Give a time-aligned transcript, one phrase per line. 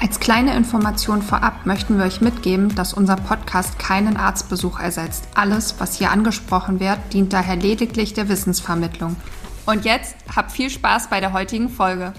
[0.00, 5.28] Als kleine Information vorab möchten wir euch mitgeben, dass unser Podcast keinen Arztbesuch ersetzt.
[5.34, 9.16] Alles, was hier angesprochen wird, dient daher lediglich der Wissensvermittlung.
[9.66, 12.12] Und jetzt habt viel Spaß bei der heutigen Folge.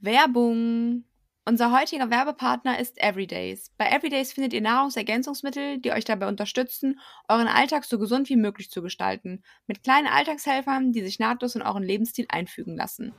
[0.00, 1.04] Werbung!
[1.48, 3.70] Unser heutiger Werbepartner ist Everydays.
[3.78, 8.70] Bei Everydays findet ihr Nahrungsergänzungsmittel, die euch dabei unterstützen, euren Alltag so gesund wie möglich
[8.70, 9.42] zu gestalten.
[9.66, 13.14] Mit kleinen Alltagshelfern, die sich nahtlos in euren Lebensstil einfügen lassen.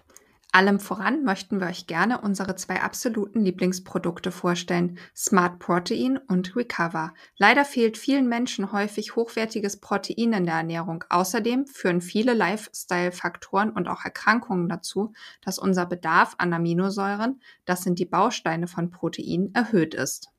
[0.52, 7.13] Allem voran möchten wir euch gerne unsere zwei absoluten Lieblingsprodukte vorstellen, Smart Protein und Recover.
[7.38, 11.03] Leider fehlt vielen Menschen häufig hochwertiges Protein in der Ernährung.
[11.09, 18.00] Außerdem führen viele Lifestyle-Faktoren und auch Erkrankungen dazu, dass unser Bedarf an Aminosäuren, das sind
[18.00, 20.31] die Bausteine von Protein, erhöht ist.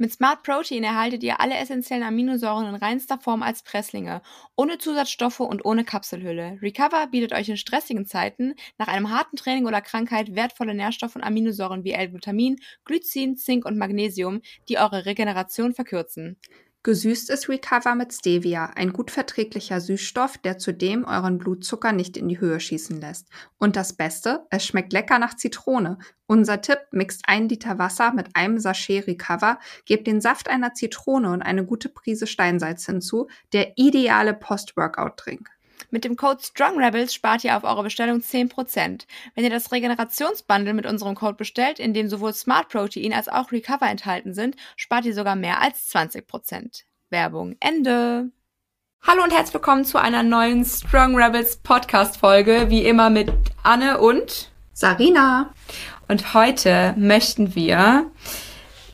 [0.00, 4.22] Mit Smart Protein erhaltet ihr alle essentiellen Aminosäuren in reinster Form als Presslinge,
[4.54, 6.56] ohne Zusatzstoffe und ohne Kapselhülle.
[6.62, 11.24] Recover bietet euch in stressigen Zeiten nach einem harten Training oder Krankheit wertvolle Nährstoffe und
[11.24, 16.38] Aminosäuren wie L-Glutamin, Glycin, Zink und Magnesium, die eure Regeneration verkürzen.
[16.84, 22.28] Gesüßt ist Recover mit Stevia, ein gut verträglicher Süßstoff, der zudem euren Blutzucker nicht in
[22.28, 23.28] die Höhe schießen lässt.
[23.58, 25.98] Und das Beste, es schmeckt lecker nach Zitrone.
[26.26, 31.32] Unser Tipp, mixt ein Liter Wasser mit einem Sachet Recover, gebt den Saft einer Zitrone
[31.32, 35.50] und eine gute Prise Steinsalz hinzu, der ideale Post-Workout-Drink.
[35.90, 39.06] Mit dem Code StrongRebels spart ihr auf eure Bestellung 10%.
[39.34, 43.52] Wenn ihr das Regenerationsbundle mit unserem Code bestellt, in dem sowohl Smart Protein als auch
[43.52, 46.82] Recover enthalten sind, spart ihr sogar mehr als 20%.
[47.08, 48.30] Werbung Ende.
[49.00, 53.98] Hallo und herzlich willkommen zu einer neuen Strong Rebels Podcast Folge, wie immer mit Anne
[53.98, 55.54] und Sarina.
[56.06, 58.10] Und heute möchten wir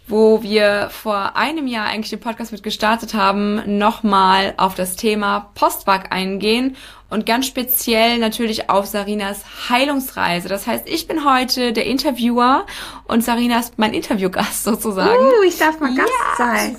[0.06, 5.51] wo wir vor einem Jahr eigentlich den Podcast mit gestartet haben, nochmal auf das Thema
[5.55, 6.77] Postwag eingehen
[7.08, 10.48] und ganz speziell natürlich auf Sarinas Heilungsreise.
[10.48, 12.67] Das heißt, ich bin heute der Interviewer
[13.05, 15.24] und Sarina ist mein Interviewgast sozusagen.
[15.24, 16.77] Uh, ich darf mal Gast sein.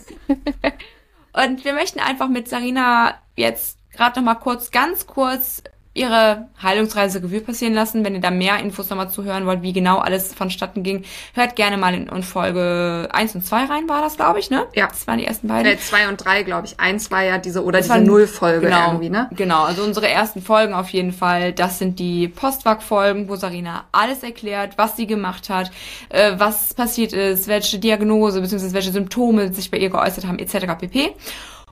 [1.33, 5.63] und wir möchten einfach mit Sarina jetzt gerade nochmal kurz, ganz kurz
[5.95, 8.03] ihre Heilungsreise Revue passieren lassen.
[8.03, 11.55] Wenn ihr da mehr Infos nochmal zu hören wollt, wie genau alles vonstatten ging, hört
[11.55, 14.65] gerne mal in, Folge 1 und 2 rein, war das, glaube ich, ne?
[14.75, 14.87] Ja.
[14.87, 15.71] Das waren die ersten beiden.
[15.71, 16.79] Äh, 2 und 3, glaube ich.
[16.79, 19.29] Eins war ja diese, oder das diese Null-Folge genau, irgendwie, ne?
[19.31, 21.53] Genau, also unsere ersten Folgen auf jeden Fall.
[21.53, 25.71] Das sind die Postwag-Folgen, wo Sarina alles erklärt, was sie gemacht hat,
[26.09, 28.73] äh, was passiert ist, welche Diagnose bzw.
[28.73, 30.77] welche Symptome sich bei ihr geäußert haben, etc.
[30.77, 31.13] pp.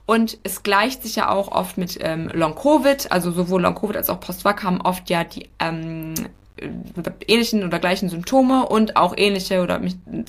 [0.06, 4.20] Und es gleicht sich ja auch oft mit ähm, Long-Covid, also sowohl Long-Covid als auch
[4.20, 6.14] Postvac haben oft ja die ähm,
[7.26, 9.80] ähnlichen oder gleichen Symptome und auch ähnliche oder,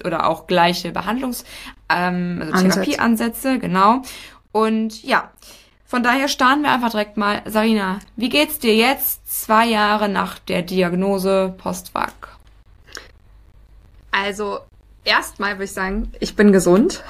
[0.05, 1.43] oder auch gleiche Behandlungs-,
[1.89, 4.01] ähm, also Therapieansätze, genau.
[4.51, 5.29] Und ja,
[5.85, 7.41] von daher starten wir einfach direkt mal.
[7.45, 12.37] Sarina, wie geht's dir jetzt, zwei Jahre nach der Diagnose Postvac?
[14.11, 14.59] Also,
[15.03, 17.03] erstmal würde ich sagen, ich bin gesund.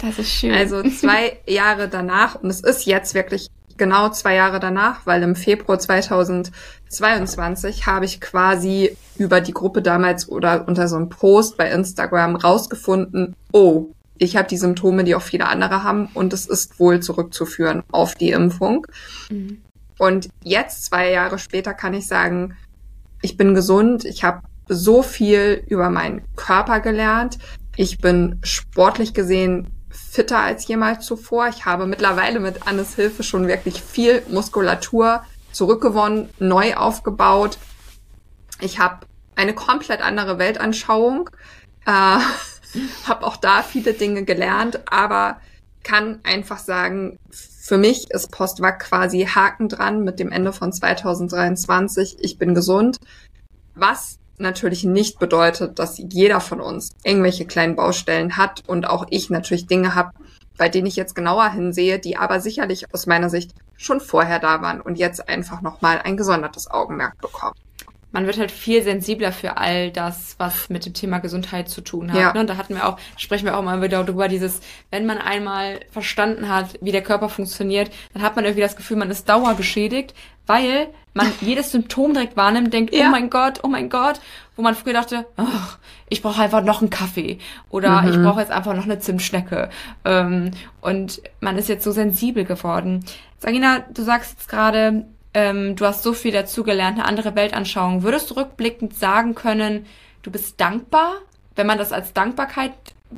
[0.00, 0.52] Das ist schön.
[0.52, 5.36] Also zwei Jahre danach, und es ist jetzt wirklich genau zwei Jahre danach, weil im
[5.36, 11.70] Februar 2022 habe ich quasi über die Gruppe damals oder unter so einem Post bei
[11.70, 16.80] Instagram rausgefunden, oh, ich habe die Symptome, die auch viele andere haben, und es ist
[16.80, 18.86] wohl zurückzuführen auf die Impfung.
[19.30, 19.60] Mhm.
[19.98, 22.56] Und jetzt, zwei Jahre später, kann ich sagen,
[23.22, 27.38] ich bin gesund, ich habe so viel über meinen Körper gelernt.
[27.76, 29.68] Ich bin sportlich gesehen
[30.16, 31.48] fitter als jemals zuvor.
[31.48, 35.22] Ich habe mittlerweile mit Annes Hilfe schon wirklich viel Muskulatur
[35.52, 37.58] zurückgewonnen, neu aufgebaut.
[38.60, 39.06] Ich habe
[39.36, 41.28] eine komplett andere Weltanschauung,
[41.84, 41.90] äh,
[43.06, 45.38] habe auch da viele Dinge gelernt, aber
[45.82, 52.16] kann einfach sagen, für mich ist Postwag quasi Haken dran mit dem Ende von 2023.
[52.20, 52.96] Ich bin gesund.
[53.74, 59.30] Was natürlich nicht bedeutet, dass jeder von uns irgendwelche kleinen Baustellen hat und auch ich
[59.30, 60.12] natürlich Dinge habe,
[60.56, 64.62] bei denen ich jetzt genauer hinsehe, die aber sicherlich aus meiner Sicht schon vorher da
[64.62, 67.56] waren und jetzt einfach nochmal ein gesondertes Augenmerk bekommen.
[68.12, 72.12] Man wird halt viel sensibler für all das, was mit dem Thema Gesundheit zu tun
[72.12, 72.18] hat.
[72.18, 72.32] Ja.
[72.32, 72.40] Ne?
[72.40, 74.60] Und da hatten wir auch, sprechen wir auch mal wieder darüber, dieses,
[74.90, 78.96] wenn man einmal verstanden hat, wie der Körper funktioniert, dann hat man irgendwie das Gefühl,
[78.96, 80.14] man ist dauergeschädigt,
[80.46, 83.08] weil man jedes Symptom direkt wahrnimmt, denkt, oh ja.
[83.08, 84.20] oh mein Gott, oh mein Gott,
[84.54, 85.44] wo man früher dachte, oh,
[86.08, 87.38] ich brauche einfach noch einen Kaffee
[87.68, 88.08] oder mhm.
[88.08, 89.70] ich brauche jetzt einfach noch eine Zimtschnecke.
[90.04, 93.04] Ähm, und man ist jetzt so sensibel geworden.
[93.38, 95.06] Sagina, du sagst jetzt gerade,
[95.36, 98.02] ähm, du hast so viel dazugelernt, eine andere Weltanschauung.
[98.02, 99.84] Würdest du rückblickend sagen können,
[100.22, 101.16] du bist dankbar,
[101.56, 102.72] wenn man das als Dankbarkeit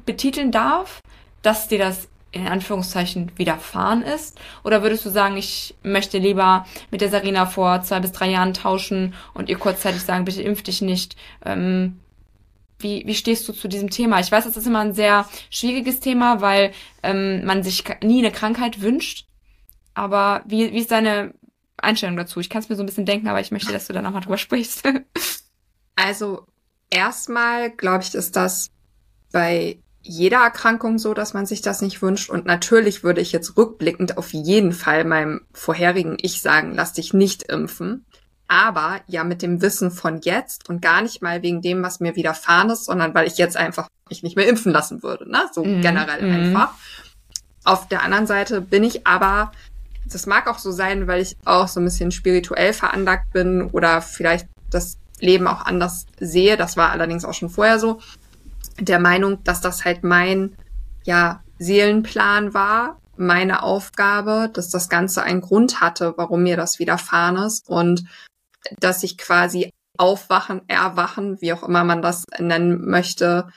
[0.05, 1.01] betiteln darf,
[1.43, 4.37] dass dir das in Anführungszeichen widerfahren ist?
[4.65, 8.53] Oder würdest du sagen, ich möchte lieber mit der Sarina vor zwei bis drei Jahren
[8.53, 11.15] tauschen und ihr kurzzeitig sagen, bitte impf dich nicht?
[11.47, 12.01] Ähm,
[12.81, 14.19] wie, wie stehst du zu diesem Thema?
[14.19, 16.73] Ich weiß, das ist immer ein sehr schwieriges Thema, weil
[17.05, 19.25] ähm, man sich nie eine Krankheit wünscht.
[19.95, 21.33] Aber wie, wie ist deine
[21.79, 22.41] Einstellung dazu?
[22.41, 24.23] Ich kann es mir so ein bisschen denken, aber ich möchte, dass du da nochmal
[24.23, 24.83] drüber sprichst.
[25.97, 26.47] also
[26.91, 28.71] erstmal glaube ich, ist das
[29.33, 32.31] bei jeder Erkrankung so, dass man sich das nicht wünscht.
[32.31, 37.13] Und natürlich würde ich jetzt rückblickend auf jeden Fall meinem vorherigen Ich sagen, lass dich
[37.13, 38.07] nicht impfen.
[38.47, 42.17] Aber ja mit dem Wissen von jetzt und gar nicht mal wegen dem, was mir
[42.17, 45.31] widerfahren ist, sondern weil ich jetzt einfach mich nicht mehr impfen lassen würde.
[45.31, 45.43] Ne?
[45.53, 46.33] So mm, generell mm.
[46.33, 46.75] einfach.
[47.65, 49.53] Auf der anderen Seite bin ich aber,
[50.13, 54.03] das mag auch so sein, weil ich auch so ein bisschen spirituell veranlagt bin oder
[54.03, 56.57] vielleicht das Leben auch anders sehe.
[56.57, 58.01] Das war allerdings auch schon vorher so
[58.81, 60.57] der Meinung, dass das halt mein,
[61.05, 67.37] ja, Seelenplan war, meine Aufgabe, dass das Ganze einen Grund hatte, warum mir das widerfahren
[67.37, 68.05] ist und
[68.79, 73.49] dass ich quasi aufwachen, erwachen, wie auch immer man das nennen möchte,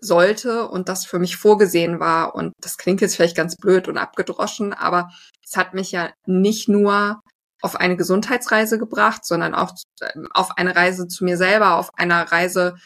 [0.00, 2.34] sollte und das für mich vorgesehen war.
[2.34, 5.10] Und das klingt jetzt vielleicht ganz blöd und abgedroschen, aber
[5.44, 7.20] es hat mich ja nicht nur
[7.60, 9.72] auf eine Gesundheitsreise gebracht, sondern auch
[10.14, 12.76] ähm, auf eine Reise zu mir selber, auf einer Reise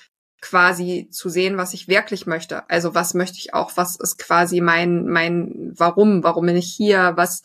[0.41, 2.69] quasi zu sehen, was ich wirklich möchte.
[2.69, 7.13] Also was möchte ich auch, was ist quasi mein, mein Warum, warum bin ich hier,
[7.17, 7.43] was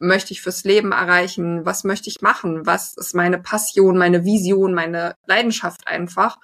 [0.00, 4.74] möchte ich fürs Leben erreichen, was möchte ich machen, was ist meine Passion, meine Vision,
[4.74, 6.38] meine Leidenschaft einfach.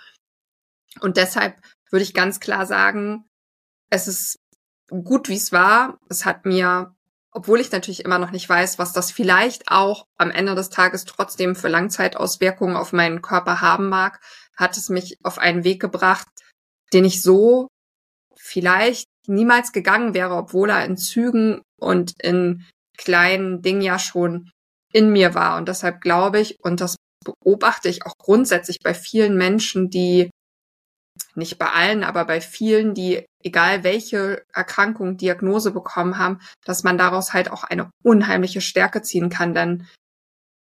[1.01, 1.57] Und deshalb
[1.97, 3.25] würde ich ganz klar sagen,
[3.89, 4.39] es ist
[4.91, 5.99] gut, wie es war.
[6.11, 6.95] Es hat mir,
[7.31, 11.07] obwohl ich natürlich immer noch nicht weiß, was das vielleicht auch am Ende des Tages
[11.07, 14.21] trotzdem für Langzeitauswirkungen auf meinen Körper haben mag,
[14.59, 16.29] hat es mich auf einen Weg gebracht,
[16.93, 17.69] den ich so
[18.37, 22.67] vielleicht niemals gegangen wäre, obwohl er in Zügen und in
[22.99, 24.51] kleinen Dingen ja schon
[24.93, 25.57] in mir war.
[25.57, 30.29] Und deshalb glaube ich, und das beobachte ich auch grundsätzlich bei vielen Menschen, die,
[31.37, 36.99] nicht bei allen, aber bei vielen, die, egal welche Erkrankung, Diagnose bekommen haben, dass man
[36.99, 39.55] daraus halt auch eine unheimliche Stärke ziehen kann.
[39.55, 39.87] Denn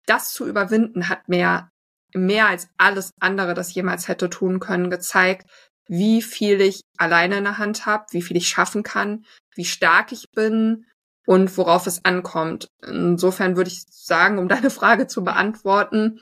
[0.06, 1.68] das zu überwinden hat mir
[2.14, 5.50] mehr als alles andere, das jemals hätte tun können, gezeigt,
[5.88, 9.24] wie viel ich alleine in der Hand habe, wie viel ich schaffen kann,
[9.54, 10.86] wie stark ich bin
[11.26, 12.68] und worauf es ankommt.
[12.84, 16.20] Insofern würde ich sagen, um deine Frage zu beantworten,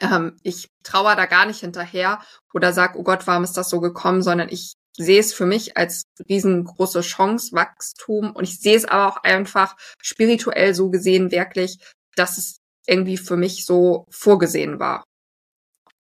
[0.00, 2.20] ähm, ich trauere da gar nicht hinterher
[2.52, 5.76] oder sag, oh Gott, warum ist das so gekommen, sondern ich sehe es für mich
[5.76, 11.78] als riesengroße Chance, Wachstum und ich sehe es aber auch einfach spirituell so gesehen wirklich,
[12.16, 15.04] dass es irgendwie für mich so vorgesehen war.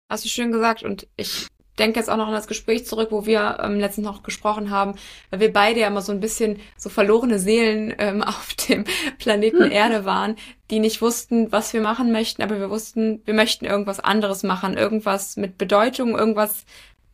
[0.08, 3.26] Hast du schön gesagt und ich denke jetzt auch noch an das Gespräch zurück, wo
[3.26, 4.94] wir ähm, letztens noch gesprochen haben,
[5.31, 8.84] weil wir beide ja immer so ein bisschen so verlorene Seelen ähm, auf dem
[9.19, 9.70] Planeten hm.
[9.70, 10.37] Erde waren,
[10.70, 14.76] die nicht wussten, was wir machen möchten, aber wir wussten, wir möchten irgendwas anderes machen,
[14.76, 16.64] irgendwas mit Bedeutung, irgendwas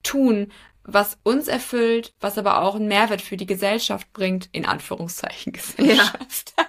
[0.03, 0.51] tun,
[0.85, 6.55] was uns erfüllt, was aber auch einen Mehrwert für die Gesellschaft bringt, in Anführungszeichen Gesellschaft.
[6.59, 6.67] Ja.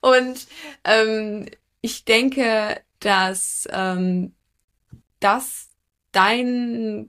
[0.00, 0.46] Und
[0.84, 1.46] ähm,
[1.80, 4.34] ich denke, dass ähm,
[5.20, 5.67] das
[6.12, 7.08] dein,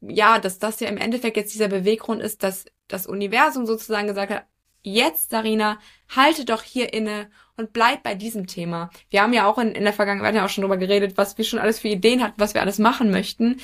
[0.00, 4.32] ja, dass das ja im Endeffekt jetzt dieser Beweggrund ist, dass das Universum sozusagen gesagt
[4.32, 4.44] hat,
[4.86, 5.78] jetzt, Sarina,
[6.14, 8.90] halte doch hier inne und bleib bei diesem Thema.
[9.10, 11.44] Wir haben ja auch in, in der Vergangenheit ja auch schon drüber geredet, was wir
[11.44, 13.56] schon alles für Ideen hatten, was wir alles machen möchten.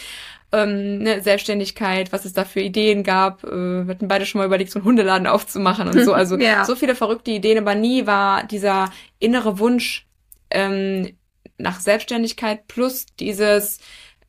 [0.50, 3.44] Ähm, ne, Selbstständigkeit, was es da für Ideen gab.
[3.44, 6.12] Äh, wir hatten beide schon mal überlegt, so einen Hundeladen aufzumachen und so.
[6.22, 6.64] Also ja.
[6.64, 10.06] so viele verrückte Ideen, aber nie war dieser innere Wunsch
[10.50, 11.16] ähm,
[11.56, 13.78] nach Selbstständigkeit plus dieses,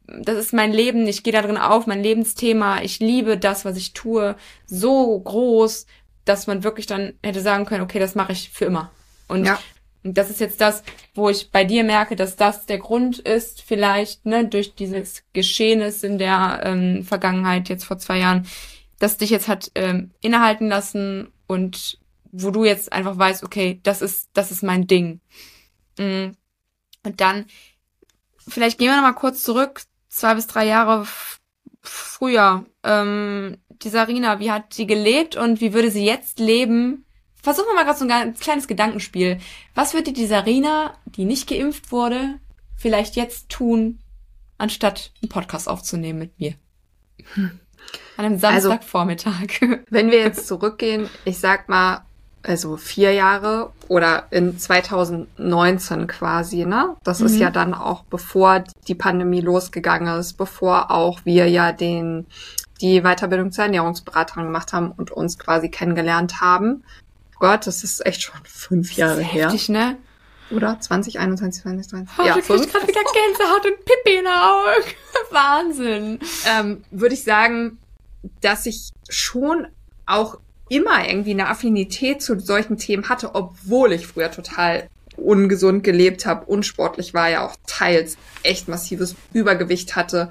[0.08, 3.78] das ist mein Leben, ich gehe da drin auf, mein Lebensthema, ich liebe das, was
[3.78, 5.86] ich tue, so groß,
[6.26, 8.92] dass man wirklich dann hätte sagen können, okay, das mache ich für immer.
[9.28, 9.60] Und ja.
[10.04, 10.84] das ist jetzt das,
[11.16, 16.04] wo ich bei dir merke, dass das der Grund ist, vielleicht, ne, durch dieses Geschehnis
[16.04, 18.48] in der ähm, Vergangenheit, jetzt vor zwei Jahren,
[19.00, 21.98] dass dich jetzt hat ähm, innehalten lassen und
[22.32, 25.22] wo du jetzt einfach weißt, okay, das ist, das ist mein Ding.
[25.98, 26.36] Mhm.
[27.04, 27.46] Und dann,
[28.48, 29.82] vielleicht gehen wir nochmal kurz zurück,
[30.14, 31.08] zwei bis drei Jahre
[31.82, 32.66] früher.
[32.84, 37.06] Ähm, die Sarina, wie hat sie gelebt und wie würde sie jetzt leben?
[37.42, 39.40] Versuchen wir mal gerade so ein kleines Gedankenspiel.
[39.76, 42.40] Was würde die Sarina, die nicht geimpft wurde,
[42.78, 44.00] vielleicht jetzt tun,
[44.58, 46.54] anstatt einen Podcast aufzunehmen mit mir?
[47.34, 47.60] Hm.
[48.16, 49.62] An einem Samstagvormittag.
[49.62, 52.06] Also, wenn wir jetzt zurückgehen, ich sag mal,
[52.44, 56.96] also vier Jahre oder in 2019 quasi, ne?
[57.04, 57.26] Das mhm.
[57.28, 62.28] ist ja dann auch bevor die Pandemie losgegangen ist, bevor auch wir ja den
[62.82, 66.84] die Weiterbildung zur Ernährungsberaterin gemacht haben und uns quasi kennengelernt haben.
[67.40, 69.46] Gott, das ist echt schon fünf Jahre her.
[69.46, 69.98] Heftig, ne?
[70.52, 70.80] Oder?
[70.80, 72.20] 2021, 2020.
[72.20, 74.84] Oh, ja, du kriegst gerade wieder Gänsehaut und Pippi in der Augen.
[75.32, 76.20] Wahnsinn.
[76.46, 77.80] Ähm, Würde ich sagen,
[78.42, 79.68] dass ich schon
[80.06, 80.40] auch
[80.74, 86.46] immer irgendwie eine Affinität zu solchen Themen hatte, obwohl ich früher total ungesund gelebt habe,
[86.46, 90.30] unsportlich war, ja auch teils echt massives Übergewicht hatte,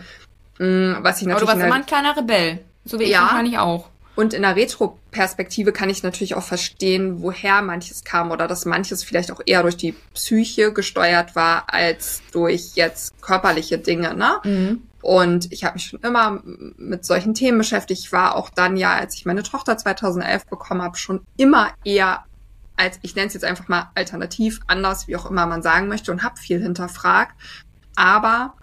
[0.59, 1.31] mm, was ich natürlich.
[1.31, 3.89] Aber du warst immer ein kleiner Rebell, so wie ich ja, wahrscheinlich auch.
[4.15, 9.05] Und in der Retro-Perspektive kann ich natürlich auch verstehen, woher manches kam oder dass manches
[9.05, 14.41] vielleicht auch eher durch die Psyche gesteuert war als durch jetzt körperliche Dinge, ne?
[14.45, 14.83] Mhm.
[15.03, 18.01] Und ich habe mich schon immer mit solchen Themen beschäftigt.
[18.05, 22.25] Ich war auch dann ja, als ich meine Tochter 2011 bekommen habe, schon immer eher
[22.77, 26.11] als, ich nenne es jetzt einfach mal alternativ, anders, wie auch immer man sagen möchte,
[26.13, 27.35] und habe viel hinterfragt.
[27.97, 28.55] Aber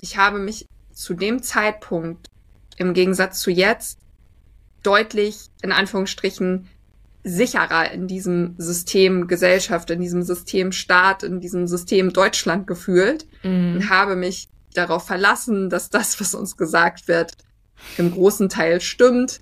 [0.00, 2.28] ich habe mich zu dem Zeitpunkt
[2.76, 3.98] im Gegensatz zu jetzt
[4.82, 6.68] deutlich, in Anführungsstrichen,
[7.24, 13.76] sicherer in diesem System Gesellschaft, in diesem System Staat, in diesem System Deutschland gefühlt mhm.
[13.76, 17.32] und habe mich darauf verlassen, dass das, was uns gesagt wird,
[17.98, 19.40] im großen Teil stimmt.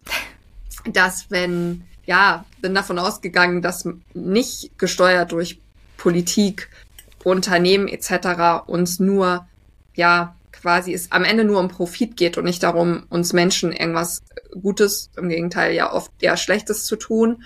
[0.86, 5.60] Dass wenn, ja, bin davon ausgegangen, dass nicht gesteuert durch
[5.96, 6.68] Politik,
[7.22, 8.66] Unternehmen etc.
[8.66, 9.46] uns nur,
[9.94, 14.22] ja, quasi es am Ende nur um Profit geht und nicht darum, uns Menschen irgendwas
[14.60, 17.42] Gutes, im Gegenteil ja oft eher Schlechtes zu tun.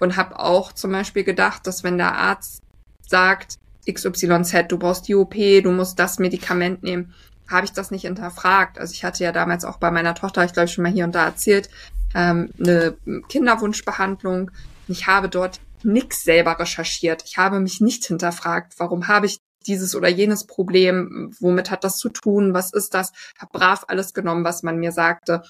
[0.00, 2.62] Und habe auch zum Beispiel gedacht, dass wenn der Arzt
[3.06, 3.58] sagt,
[3.90, 7.14] XYZ, du brauchst die OP, du musst das Medikament nehmen,
[7.48, 8.78] habe ich das nicht hinterfragt.
[8.78, 11.14] Also ich hatte ja damals auch bei meiner Tochter, ich glaube schon mal hier und
[11.14, 11.68] da erzählt,
[12.14, 12.96] ähm, eine
[13.28, 14.50] Kinderwunschbehandlung.
[14.88, 17.24] Ich habe dort nix selber recherchiert.
[17.26, 21.96] Ich habe mich nicht hinterfragt, warum habe ich dieses oder jenes Problem, womit hat das
[21.96, 23.12] zu tun, was ist das?
[23.38, 25.42] Hab brav alles genommen, was man mir sagte.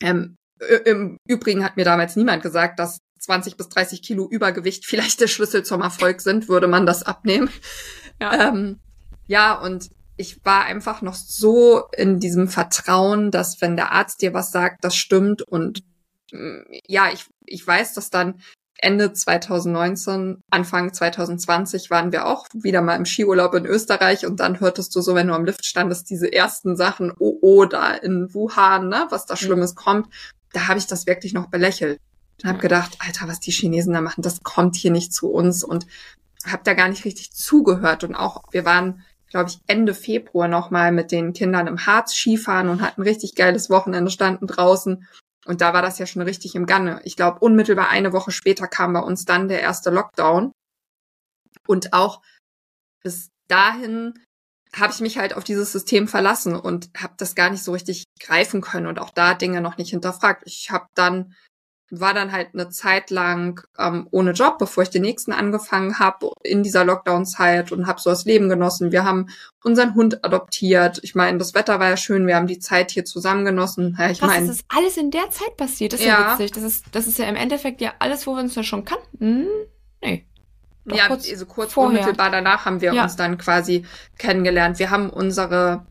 [0.00, 0.36] Ähm,
[0.84, 5.28] Im Übrigen hat mir damals niemand gesagt, dass 20 bis 30 Kilo Übergewicht vielleicht der
[5.28, 7.50] Schlüssel zum Erfolg sind, würde man das abnehmen.
[8.20, 8.80] Ja, ähm,
[9.26, 14.34] ja und ich war einfach noch so in diesem Vertrauen, dass wenn der Arzt dir
[14.34, 15.82] was sagt, das stimmt und
[16.32, 18.40] mm, ja, ich, ich weiß, dass dann
[18.82, 24.60] Ende 2019, Anfang 2020 waren wir auch wieder mal im Skiurlaub in Österreich und dann
[24.60, 28.32] hörtest du so, wenn du am Lift standest, diese ersten Sachen, oh, oh, da in
[28.32, 29.38] Wuhan, ne, was da mhm.
[29.38, 29.78] Schlimmes mhm.
[29.78, 30.14] kommt.
[30.52, 32.00] Da habe ich das wirklich noch belächelt
[32.42, 35.64] und habe gedacht, Alter, was die Chinesen da machen, das kommt hier nicht zu uns
[35.64, 35.86] und
[36.44, 40.92] habe da gar nicht richtig zugehört und auch wir waren glaube ich, Ende Februar nochmal
[40.92, 45.06] mit den Kindern im Harz Skifahren und hatten richtig geiles Wochenende, standen draußen.
[45.46, 47.00] Und da war das ja schon richtig im Gange.
[47.04, 50.52] Ich glaube, unmittelbar eine Woche später kam bei uns dann der erste Lockdown.
[51.66, 52.20] Und auch
[53.02, 54.14] bis dahin
[54.74, 58.04] habe ich mich halt auf dieses System verlassen und habe das gar nicht so richtig
[58.20, 60.42] greifen können und auch da Dinge noch nicht hinterfragt.
[60.46, 61.34] Ich habe dann
[61.90, 66.30] war dann halt eine Zeit lang ähm, ohne Job, bevor ich den nächsten angefangen habe
[66.42, 68.92] in dieser Lockdown-Zeit und habe so das Leben genossen.
[68.92, 69.28] Wir haben
[69.64, 71.00] unseren Hund adoptiert.
[71.02, 73.96] Ich meine, das Wetter war ja schön, wir haben die Zeit hier zusammen genossen.
[73.98, 75.92] Ja, ich meine, das ist alles in der Zeit passiert.
[75.92, 76.52] Das ist ja, ja witzig.
[76.52, 79.46] Das ist, das ist ja im Endeffekt ja alles, wo wir uns ja schon kannten.
[80.00, 80.26] Nee.
[80.84, 81.90] Doch ja, kurz also kurz vorher.
[82.00, 83.02] unmittelbar danach haben wir ja.
[83.02, 83.84] uns dann quasi
[84.18, 84.78] kennengelernt.
[84.78, 85.86] Wir haben unsere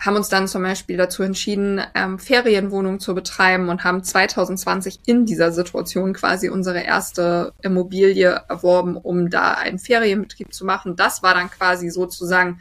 [0.00, 5.24] haben uns dann zum Beispiel dazu entschieden, ähm, Ferienwohnungen zu betreiben und haben 2020 in
[5.24, 10.96] dieser Situation quasi unsere erste Immobilie erworben, um da einen Ferienbetrieb zu machen.
[10.96, 12.60] Das war dann quasi sozusagen,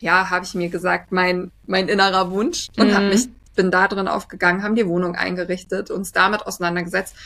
[0.00, 2.94] ja, habe ich mir gesagt, mein mein innerer Wunsch und mhm.
[2.94, 7.16] habe mich bin da drin aufgegangen, haben die Wohnung eingerichtet, uns damit auseinandergesetzt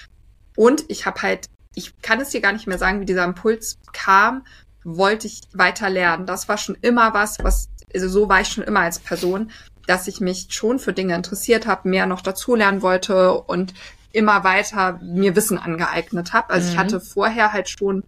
[0.57, 3.79] und ich habe halt, ich kann es dir gar nicht mehr sagen, wie dieser Impuls
[3.93, 4.45] kam,
[4.85, 6.27] wollte ich weiter lernen.
[6.27, 9.51] Das war schon immer was, was also so war ich schon immer als Person,
[9.87, 13.75] dass ich mich schon für Dinge interessiert habe, mehr noch dazulernen wollte und
[14.13, 16.51] immer weiter mir Wissen angeeignet habe.
[16.51, 16.73] Also mhm.
[16.73, 18.05] ich hatte vorher halt schon,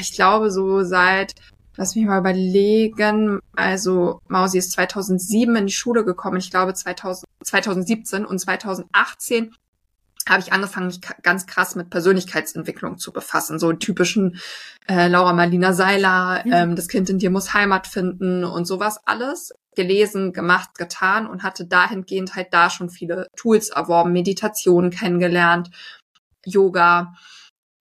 [0.00, 1.34] ich glaube so seit,
[1.76, 7.26] lass mich mal überlegen, also Mausi ist 2007 in die Schule gekommen, ich glaube 2000,
[7.42, 9.54] 2017 und 2018
[10.30, 13.58] habe ich angefangen, mich ganz krass mit Persönlichkeitsentwicklung zu befassen.
[13.58, 14.38] So typischen
[14.88, 16.52] äh, Laura Marlina Seiler, mhm.
[16.52, 21.42] ähm, das Kind in dir muss Heimat finden und sowas alles gelesen, gemacht, getan und
[21.42, 25.70] hatte dahingehend halt da schon viele Tools erworben, Meditationen kennengelernt,
[26.44, 27.14] Yoga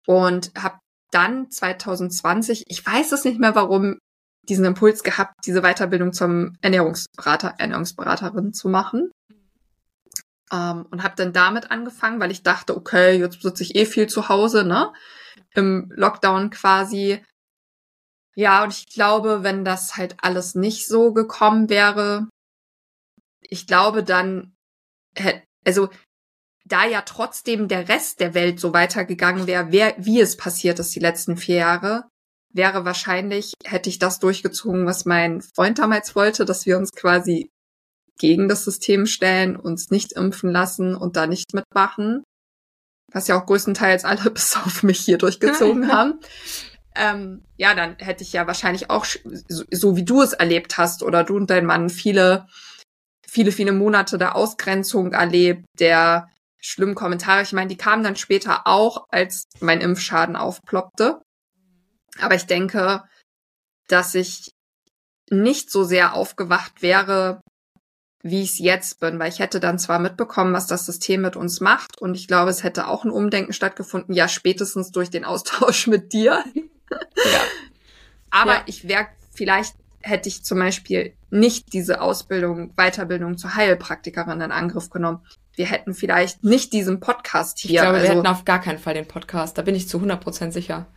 [0.07, 0.79] und habe
[1.11, 3.99] dann 2020, ich weiß es nicht mehr warum,
[4.47, 9.11] diesen Impuls gehabt, diese Weiterbildung zum Ernährungsberater, Ernährungsberaterin zu machen.
[10.55, 14.07] Ähm, und habe dann damit angefangen, weil ich dachte, okay, jetzt sitze ich eh viel
[14.07, 14.93] zu Hause, ne?
[15.55, 17.24] im Lockdown quasi.
[18.35, 22.27] Ja, und ich glaube, wenn das halt alles nicht so gekommen wäre,
[23.41, 24.55] ich glaube, dann
[25.65, 25.89] also
[26.65, 30.95] da ja trotzdem der Rest der Welt so weitergegangen wäre, wer, wie es passiert ist
[30.95, 32.09] die letzten vier Jahre,
[32.50, 37.50] wäre wahrscheinlich, hätte ich das durchgezogen, was mein Freund damals wollte, dass wir uns quasi
[38.17, 42.24] gegen das System stellen, uns nicht impfen lassen und da nicht mitmachen.
[43.12, 46.19] Was ja auch größtenteils alle bis auf mich hier durchgezogen haben.
[46.95, 51.03] Ähm, ja, dann hätte ich ja wahrscheinlich auch, so, so wie du es erlebt hast
[51.03, 52.48] oder du und dein Mann, viele,
[53.27, 56.29] viele, viele Monate der Ausgrenzung erlebt, der
[56.62, 57.43] schlimmen Kommentare.
[57.43, 61.22] Ich meine, die kamen dann später auch, als mein Impfschaden aufploppte.
[62.19, 63.03] Aber ich denke,
[63.88, 64.51] dass ich
[65.29, 67.41] nicht so sehr aufgewacht wäre,
[68.25, 71.36] wie ich es jetzt bin, weil ich hätte dann zwar mitbekommen, was das System mit
[71.36, 75.25] uns macht und ich glaube, es hätte auch ein Umdenken stattgefunden, ja, spätestens durch den
[75.25, 76.44] Austausch mit dir.
[76.89, 77.41] ja.
[78.32, 78.63] Aber ja.
[78.65, 84.89] ich wäre, vielleicht hätte ich zum Beispiel nicht diese Ausbildung, Weiterbildung zur Heilpraktikerin in Angriff
[84.89, 85.20] genommen.
[85.55, 87.72] Wir hätten vielleicht nicht diesen Podcast hier.
[87.72, 89.58] Ich glaube, also, wir hätten auf gar keinen Fall den Podcast.
[89.58, 90.88] Da bin ich zu 100% sicher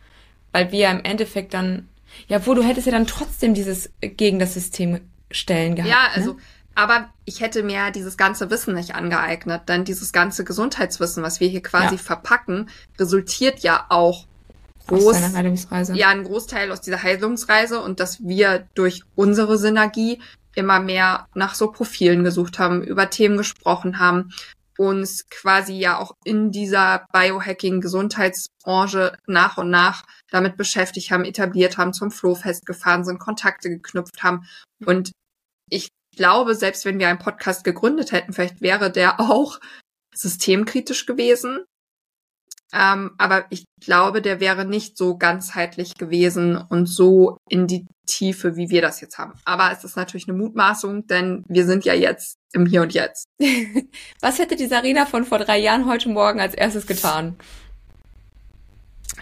[0.51, 1.87] weil wir im Endeffekt dann,
[2.27, 5.91] ja, wo du hättest ja dann trotzdem dieses gegen das System stellen gehabt.
[5.91, 6.39] Ja, also, ne?
[6.75, 11.47] Aber ich hätte mir dieses ganze Wissen nicht angeeignet, denn dieses ganze Gesundheitswissen, was wir
[11.47, 12.01] hier quasi ja.
[12.01, 14.25] verpacken, resultiert ja auch
[14.87, 15.95] groß, aus Heilungsreise.
[15.95, 20.21] ja, ein Großteil aus dieser Heilungsreise und dass wir durch unsere Synergie
[20.55, 24.31] immer mehr nach so Profilen gesucht haben, über Themen gesprochen haben
[24.79, 31.91] uns quasi ja auch in dieser Biohacking-Gesundheitsbranche nach und nach damit beschäftigt haben, etabliert haben,
[31.91, 34.45] zum Flohfest gefahren sind, Kontakte geknüpft haben.
[34.85, 35.11] Und
[36.19, 39.59] glaube, selbst wenn wir einen Podcast gegründet hätten, vielleicht wäre der auch
[40.13, 41.63] systemkritisch gewesen.
[42.73, 48.57] Ähm, aber ich glaube, der wäre nicht so ganzheitlich gewesen und so in die Tiefe,
[48.57, 49.33] wie wir das jetzt haben.
[49.45, 53.25] Aber es ist natürlich eine Mutmaßung, denn wir sind ja jetzt im Hier und Jetzt.
[54.19, 57.37] Was hätte die Sarina von vor drei Jahren heute Morgen als erstes getan?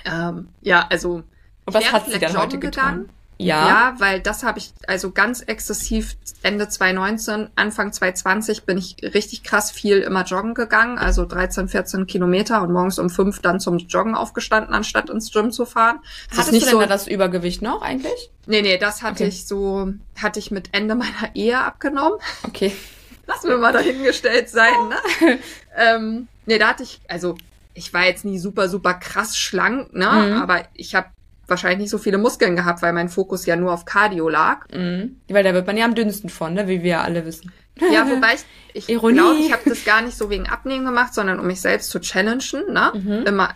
[0.03, 1.23] Ähm, ja, also.
[1.65, 3.01] Und was hat sie dann heute getan?
[3.01, 3.16] Gegangen.
[3.39, 3.67] Ja.
[3.67, 9.43] Ja, weil das habe ich also ganz exzessiv Ende 2019, Anfang 2020 bin ich richtig
[9.43, 13.78] krass viel immer joggen gegangen, also 13, 14 Kilometer und morgens um fünf dann zum
[13.78, 16.00] Joggen aufgestanden, anstatt ins Gym zu fahren.
[16.30, 18.32] Das Hattest du denn so, da das Übergewicht noch eigentlich?
[18.47, 19.28] Nee, nee, das hatte okay.
[19.28, 22.17] ich so, hatte ich mit Ende meiner Ehe abgenommen.
[22.47, 22.76] Okay.
[23.28, 25.39] Lassen wir mal dahingestellt sein, ne?
[25.76, 27.36] ähm, nee, da hatte ich, also
[27.73, 30.08] ich war jetzt nie super, super krass schlank, ne?
[30.08, 30.41] Mhm.
[30.41, 31.08] Aber ich habe
[31.47, 34.65] wahrscheinlich nicht so viele Muskeln gehabt, weil mein Fokus ja nur auf Cardio lag.
[34.73, 35.21] Mhm.
[35.29, 36.67] Weil da wird man ja am dünnsten von, ne?
[36.67, 37.51] wie wir ja alle wissen.
[37.91, 38.36] Ja, wobei
[38.73, 41.62] ich, ich glaube, ich habe das gar nicht so wegen Abnehmen gemacht, sondern um mich
[41.62, 42.91] selbst zu challengen, ne?
[42.93, 43.25] Mhm.
[43.25, 43.55] Immer,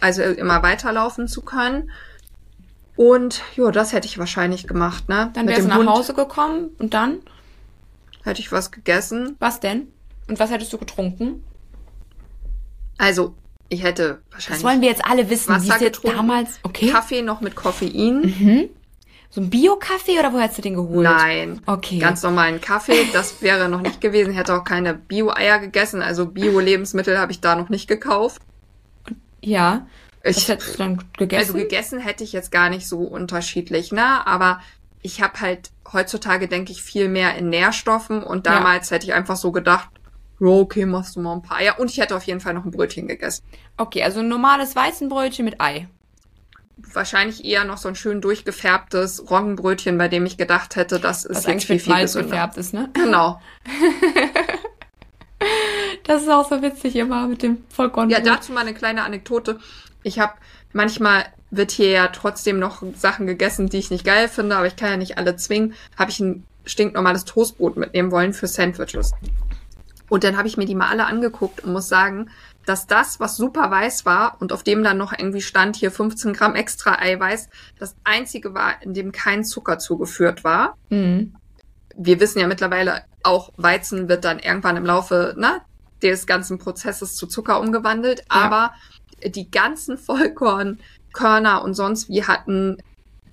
[0.00, 1.90] also immer weiterlaufen zu können.
[2.96, 5.30] Und ja, das hätte ich wahrscheinlich gemacht, ne?
[5.34, 7.20] Dann wärst du nach Hund Hause gekommen und dann?
[8.22, 9.36] Hätte ich was gegessen.
[9.38, 9.88] Was denn?
[10.28, 11.42] Und was hättest du getrunken?
[12.98, 13.34] Also,
[13.70, 14.62] ich hätte wahrscheinlich.
[14.62, 16.58] Das wollen wir jetzt alle wissen, Wasser wie jetzt damals.
[16.64, 16.90] Okay.
[16.90, 18.20] Kaffee noch mit Koffein.
[18.20, 18.68] Mhm.
[19.30, 21.04] So ein Bio-Kaffee oder wo hättest du den geholt?
[21.04, 21.60] Nein.
[21.64, 21.98] Okay.
[21.98, 23.06] Ganz normalen Kaffee.
[23.12, 24.32] Das wäre noch nicht gewesen.
[24.32, 26.02] Ich hätte auch keine Bio-Eier gegessen.
[26.02, 28.42] Also Bio-Lebensmittel habe ich da noch nicht gekauft.
[29.40, 29.86] Ja.
[30.24, 31.40] Was ich, hättest du dann gegessen?
[31.40, 34.26] Also gegessen hätte ich jetzt gar nicht so unterschiedlich, ne?
[34.26, 34.60] Aber
[35.00, 38.96] ich habe halt heutzutage, denke ich, viel mehr in Nährstoffen und damals ja.
[38.96, 39.88] hätte ich einfach so gedacht,
[40.40, 41.62] okay, machst du mal ein paar.
[41.62, 43.44] Ja, und ich hätte auf jeden Fall noch ein Brötchen gegessen.
[43.76, 45.88] Okay, also ein normales Weizenbrötchen mit Ei.
[46.76, 51.36] Wahrscheinlich eher noch so ein schön durchgefärbtes Roggenbrötchen, bei dem ich gedacht hätte, das ist
[51.36, 52.88] Was jetzt viel, viel Malz gefärbt ist, ne?
[52.94, 53.40] Genau.
[56.04, 58.18] das ist auch so witzig immer mit dem Vollkornbrot.
[58.18, 59.58] Ja, dazu mal eine kleine Anekdote.
[60.02, 60.32] Ich habe
[60.72, 64.76] manchmal wird hier ja trotzdem noch Sachen gegessen, die ich nicht geil finde, aber ich
[64.76, 65.74] kann ja nicht alle zwingen.
[65.98, 69.12] Habe ich ein stinknormales Toastbrot mitnehmen wollen für Sandwiches.
[70.10, 72.30] Und dann habe ich mir die mal alle angeguckt und muss sagen,
[72.66, 76.34] dass das, was super weiß war und auf dem dann noch irgendwie stand, hier 15
[76.34, 80.76] Gramm extra Eiweiß, das einzige war, in dem kein Zucker zugeführt war.
[80.90, 81.34] Mhm.
[81.96, 85.62] Wir wissen ja mittlerweile auch, Weizen wird dann irgendwann im Laufe ne,
[86.02, 88.24] des ganzen Prozesses zu Zucker umgewandelt, ja.
[88.28, 88.74] aber
[89.24, 92.78] die ganzen Vollkornkörner und sonst wie hatten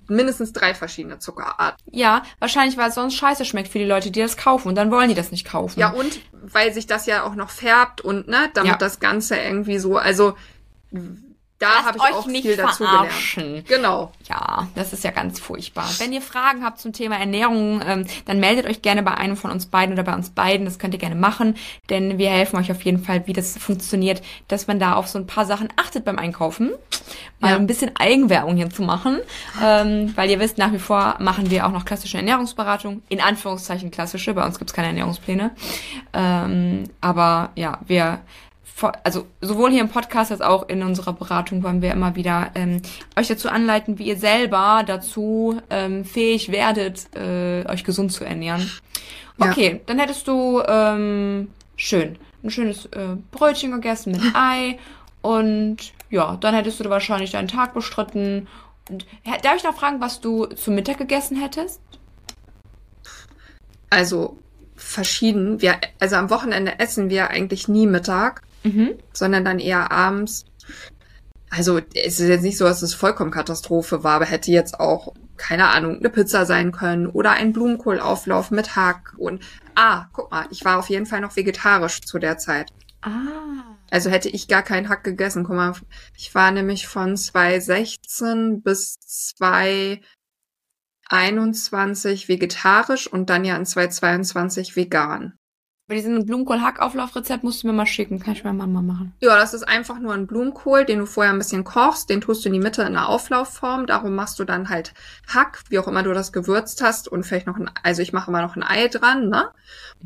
[0.08, 1.78] mindestens drei verschiedene Zuckerarten.
[1.90, 4.90] Ja, wahrscheinlich, weil es sonst scheiße schmeckt für die Leute, die das kaufen und dann
[4.90, 5.78] wollen die das nicht kaufen.
[5.78, 8.78] Ja, und weil sich das ja auch noch färbt und, ne, damit ja.
[8.78, 10.34] das Ganze irgendwie so, also
[11.58, 13.42] da habe ich euch auch nicht viel dazu verarschen.
[13.64, 13.68] gelernt.
[13.68, 14.12] Genau.
[14.28, 15.88] Ja, das ist ja ganz furchtbar.
[15.98, 19.50] Wenn ihr Fragen habt zum Thema Ernährung, ähm, dann meldet euch gerne bei einem von
[19.50, 20.64] uns beiden oder bei uns beiden.
[20.66, 21.56] Das könnt ihr gerne machen,
[21.90, 25.18] denn wir helfen euch auf jeden Fall, wie das funktioniert, dass man da auf so
[25.18, 26.70] ein paar Sachen achtet beim Einkaufen.
[27.40, 27.56] Mal Ja.
[27.56, 29.18] ein bisschen Eigenwerbung hier zu machen,
[29.62, 33.02] ähm, weil ihr wisst, nach wie vor machen wir auch noch klassische Ernährungsberatung.
[33.08, 35.50] In Anführungszeichen klassische, bei uns gibt's keine Ernährungspläne.
[36.12, 38.20] Ähm, aber ja, wir
[39.02, 42.82] also sowohl hier im Podcast als auch in unserer Beratung wollen wir immer wieder ähm,
[43.16, 48.70] euch dazu anleiten, wie ihr selber dazu ähm, fähig werdet, äh, euch gesund zu ernähren.
[49.38, 49.50] Ja.
[49.50, 54.78] Okay, dann hättest du ähm, schön ein schönes äh, Brötchen gegessen mit Ei
[55.22, 55.76] und
[56.10, 58.48] ja, dann hättest du wahrscheinlich deinen Tag bestritten.
[58.88, 59.06] Und,
[59.42, 61.80] darf ich noch fragen, was du zu Mittag gegessen hättest?
[63.90, 64.38] Also
[64.76, 65.60] verschieden.
[65.60, 68.98] Wir, also am Wochenende essen wir eigentlich nie Mittag, Mhm.
[69.12, 70.44] sondern dann eher abends.
[71.50, 75.14] Also es ist jetzt nicht so, dass es vollkommen Katastrophe war, aber hätte jetzt auch,
[75.36, 79.42] keine Ahnung, eine Pizza sein können oder ein Blumenkohlauflauf mit Hack und
[79.74, 82.70] ah, guck mal, ich war auf jeden Fall noch vegetarisch zu der Zeit.
[83.02, 83.76] Ah.
[83.90, 85.44] Also hätte ich gar keinen Hack gegessen.
[85.44, 85.72] Guck mal,
[86.16, 88.98] ich war nämlich von 2016 bis
[91.08, 95.37] 2021 vegetarisch und dann ja in 2022 vegan.
[95.88, 98.20] Bei diesem Blumenkohl-Hackauflaufrezept musst du mir mal schicken.
[98.20, 99.14] Kann ich meiner Mama machen.
[99.22, 102.44] Ja, das ist einfach nur ein Blumenkohl, den du vorher ein bisschen kochst, den tust
[102.44, 104.92] du in die Mitte in einer Auflaufform, darum machst du dann halt
[105.26, 108.30] Hack, wie auch immer du das gewürzt hast und vielleicht noch ein, also ich mache
[108.30, 109.50] immer noch ein Ei dran, ne?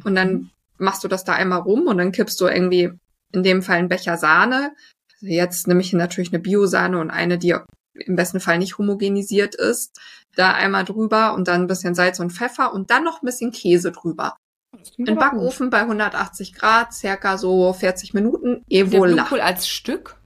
[0.04, 2.92] Und dann machst du das da einmal rum und dann kippst du irgendwie
[3.32, 4.74] in dem Fall einen Becher Sahne.
[5.14, 7.56] Also jetzt nehme ich natürlich eine Biosahne und eine, die
[7.94, 9.98] im besten Fall nicht homogenisiert ist,
[10.36, 13.50] da einmal drüber und dann ein bisschen Salz und Pfeffer und dann noch ein bisschen
[13.50, 14.36] Käse drüber.
[14.82, 15.14] Das Im.
[15.16, 19.06] Backofen bei 180 Grad, circa so 40 Minuten, evola.
[19.12, 20.16] Blumenkohl als Stück.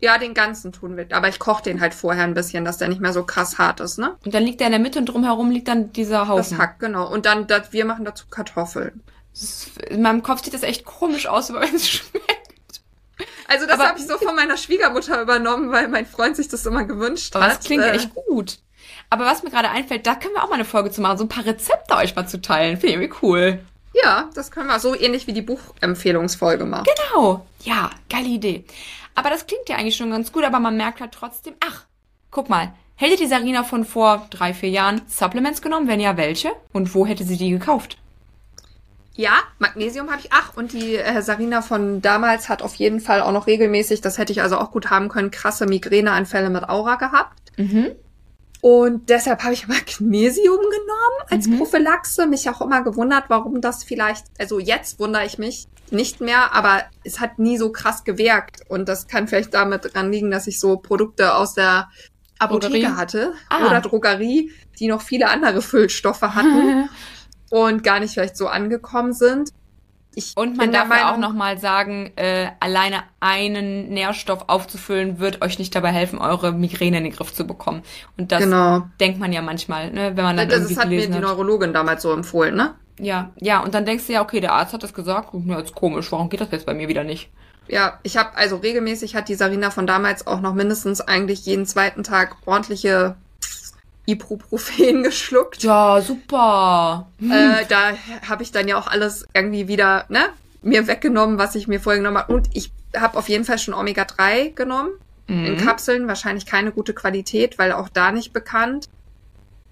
[0.00, 1.06] Ja, den ganzen tun wir.
[1.12, 3.80] Aber ich koche den halt vorher ein bisschen, dass der nicht mehr so krass hart
[3.80, 4.16] ist, ne?
[4.24, 6.58] Und dann liegt der in der Mitte und drumherum liegt dann dieser Das Haufen.
[6.58, 7.10] Hack, genau.
[7.10, 9.02] Und dann, das, wir machen dazu Kartoffeln.
[9.32, 12.82] Das In meinem Kopf sieht das echt komisch aus, aber es schmeckt.
[13.48, 16.84] Also das habe ich so von meiner Schwiegermutter übernommen, weil mein Freund sich das immer
[16.84, 17.50] gewünscht hat.
[17.50, 18.58] das klingt Äh, echt gut.
[19.08, 21.24] Aber was mir gerade einfällt, da können wir auch mal eine Folge zu machen, so
[21.24, 22.76] ein paar Rezepte euch mal zu teilen.
[22.76, 23.60] Finde ich irgendwie cool.
[24.02, 26.86] Ja, das können wir so ähnlich wie die Buchempfehlungsfolge machen.
[27.12, 27.46] Genau.
[27.62, 28.64] Ja, geile Idee.
[29.14, 31.84] Aber das klingt ja eigentlich schon ganz gut, aber man merkt halt trotzdem, ach,
[32.30, 35.88] guck mal, hätte die Sarina von vor drei, vier Jahren Supplements genommen?
[35.88, 36.50] Wenn ja, welche?
[36.72, 37.96] Und wo hätte sie die gekauft?
[39.14, 40.28] Ja, Magnesium habe ich.
[40.30, 44.18] Ach, und die äh, Sarina von damals hat auf jeden Fall auch noch regelmäßig, das
[44.18, 47.52] hätte ich also auch gut haben können, krasse Migräneanfälle mit Aura gehabt.
[47.56, 47.92] Mhm.
[48.68, 51.58] Und deshalb habe ich Magnesium genommen als Mhm.
[51.58, 52.26] Prophylaxe.
[52.26, 56.82] Mich auch immer gewundert, warum das vielleicht, also jetzt wundere ich mich nicht mehr, aber
[57.04, 58.62] es hat nie so krass gewirkt.
[58.68, 61.88] Und das kann vielleicht damit dran liegen, dass ich so Produkte aus der
[62.40, 62.96] Apotheke Drogerie?
[62.96, 63.66] hatte Ah.
[63.68, 64.50] oder Drogerie,
[64.80, 66.88] die noch viele andere Füllstoffe hatten
[67.50, 69.50] und gar nicht vielleicht so angekommen sind.
[70.18, 75.58] Ich Und man darf ja auch nochmal sagen, äh, alleine einen Nährstoff aufzufüllen, wird euch
[75.58, 77.82] nicht dabei helfen, eure Migräne in den Griff zu bekommen.
[78.16, 78.88] Und das genau.
[78.98, 81.20] denkt man ja manchmal, ne, wenn man dann Das, irgendwie das hat mir die hat.
[81.20, 82.74] Neurologin damals so empfohlen, ne?
[82.98, 85.74] Ja, ja, und dann denkst du ja, okay, der Arzt hat das gesagt, ja, ist
[85.74, 87.28] komisch, warum geht das jetzt bei mir wieder nicht?
[87.68, 91.66] Ja, ich habe also regelmäßig hat die Sarina von damals auch noch mindestens eigentlich jeden
[91.66, 93.16] zweiten Tag ordentliche
[94.06, 95.62] Ibuprofen geschluckt.
[95.62, 97.08] Ja, super.
[97.20, 97.92] Äh, da
[98.28, 100.28] habe ich dann ja auch alles irgendwie wieder ne
[100.62, 102.32] mir weggenommen, was ich mir vorher genommen habe.
[102.32, 104.90] Und ich habe auf jeden Fall schon Omega 3 genommen
[105.28, 105.56] in Mhm.
[105.58, 106.08] Kapseln.
[106.08, 108.88] Wahrscheinlich keine gute Qualität, weil auch da nicht bekannt.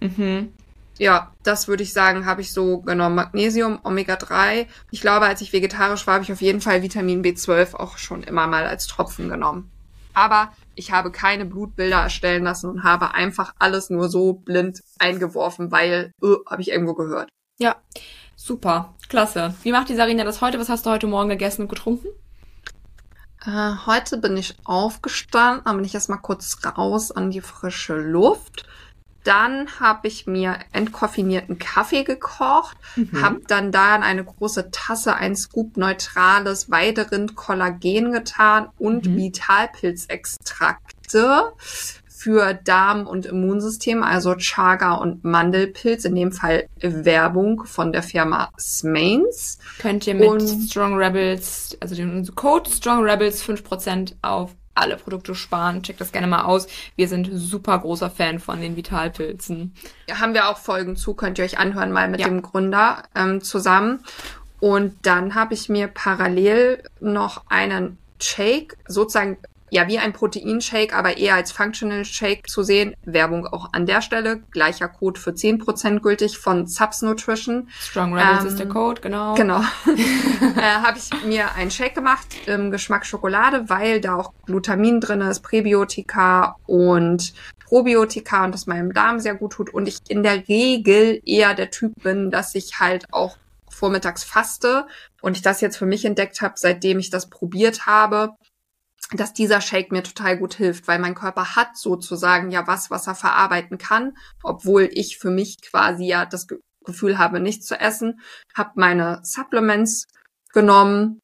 [0.00, 0.52] Mhm.
[0.98, 3.16] Ja, das würde ich sagen, habe ich so genommen.
[3.16, 4.68] Magnesium, Omega 3.
[4.92, 8.22] Ich glaube, als ich vegetarisch war, habe ich auf jeden Fall Vitamin B12 auch schon
[8.22, 9.70] immer mal als Tropfen genommen.
[10.12, 15.70] Aber ich habe keine Blutbilder erstellen lassen und habe einfach alles nur so blind eingeworfen,
[15.70, 17.28] weil, äh, habe ich irgendwo gehört.
[17.58, 17.76] Ja,
[18.36, 19.54] super, klasse.
[19.62, 20.58] Wie macht die Sarina das heute?
[20.58, 22.08] Was hast du heute Morgen gegessen und getrunken?
[23.46, 28.66] Äh, heute bin ich aufgestanden, dann bin ich erstmal kurz raus an die frische Luft.
[29.24, 33.22] Dann habe ich mir entkoffinierten Kaffee gekocht, Mhm.
[33.22, 39.16] habe dann da in eine große Tasse ein Scoop neutrales Weiderind Kollagen getan und Mhm.
[39.16, 41.52] Vitalpilzextrakte
[42.08, 48.50] für Darm- und Immunsystem, also Chaga und Mandelpilz, in dem Fall Werbung von der Firma
[48.58, 49.58] Smains.
[49.78, 55.34] Könnt ihr mit Und- Strong Rebels, also den Code Strong Rebels 5% auf alle Produkte
[55.34, 55.82] sparen.
[55.82, 56.66] Checkt das gerne mal aus.
[56.96, 59.74] Wir sind super großer Fan von den Vitalpilzen.
[60.12, 62.26] haben wir auch Folgen zu, könnt ihr euch anhören, mal mit Ja.
[62.28, 64.00] dem Gründer ähm, zusammen.
[64.60, 69.36] Und dann habe ich mir parallel noch einen Shake, sozusagen
[69.70, 72.94] ja wie ein Proteinshake, aber eher als Functional Shake zu sehen.
[73.04, 74.42] Werbung auch an der Stelle.
[74.50, 77.68] Gleicher Code für 10% gültig von Subs Nutrition.
[77.80, 79.34] Strong Rebels ähm, ist der Code, genau.
[79.34, 79.60] Genau.
[80.56, 85.20] äh, Habe ich mir einen Shake gemacht im Geschmack Schokolade, weil da auch Glutamin drin
[85.20, 87.32] ist, Präbiotika und
[87.64, 91.70] Probiotika und das meinem Darm sehr gut tut und ich in der Regel eher der
[91.70, 93.36] Typ bin, dass ich halt auch
[93.68, 94.86] vormittags faste
[95.20, 98.36] und ich das jetzt für mich entdeckt habe, seitdem ich das probiert habe,
[99.12, 103.06] dass dieser Shake mir total gut hilft, weil mein Körper hat sozusagen ja was, was
[103.06, 106.46] er verarbeiten kann, obwohl ich für mich quasi ja das
[106.84, 108.20] Gefühl habe, nichts zu essen,
[108.54, 110.06] habe meine Supplements
[110.52, 111.20] genommen,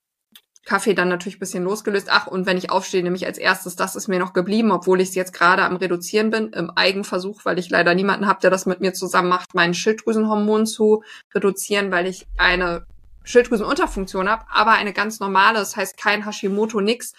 [0.66, 2.08] Kaffee dann natürlich bisschen losgelöst.
[2.10, 5.08] Ach, und wenn ich aufstehe, nämlich als erstes, das ist mir noch geblieben, obwohl ich
[5.08, 8.66] es jetzt gerade am Reduzieren bin, im Eigenversuch, weil ich leider niemanden habe, der das
[8.66, 11.02] mit mir zusammen macht, meinen Schilddrüsenhormon zu
[11.34, 12.86] reduzieren, weil ich eine
[13.24, 17.12] Schilddrüsenunterfunktion habe, aber eine ganz normale, das heißt kein Hashimoto, nix.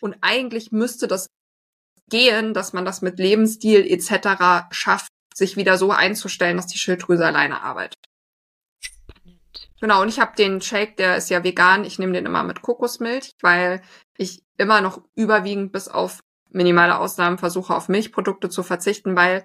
[0.00, 1.28] Und eigentlich müsste das
[2.08, 4.66] gehen, dass man das mit Lebensstil etc.
[4.70, 7.98] schafft, sich wieder so einzustellen, dass die Schilddrüse alleine arbeitet.
[9.80, 11.84] Genau, und ich habe den Shake, der ist ja vegan.
[11.84, 13.82] Ich nehme den immer mit Kokosmilch, weil
[14.16, 19.44] ich immer noch überwiegend bis auf minimale Ausnahmen versuche, auf Milchprodukte zu verzichten, weil,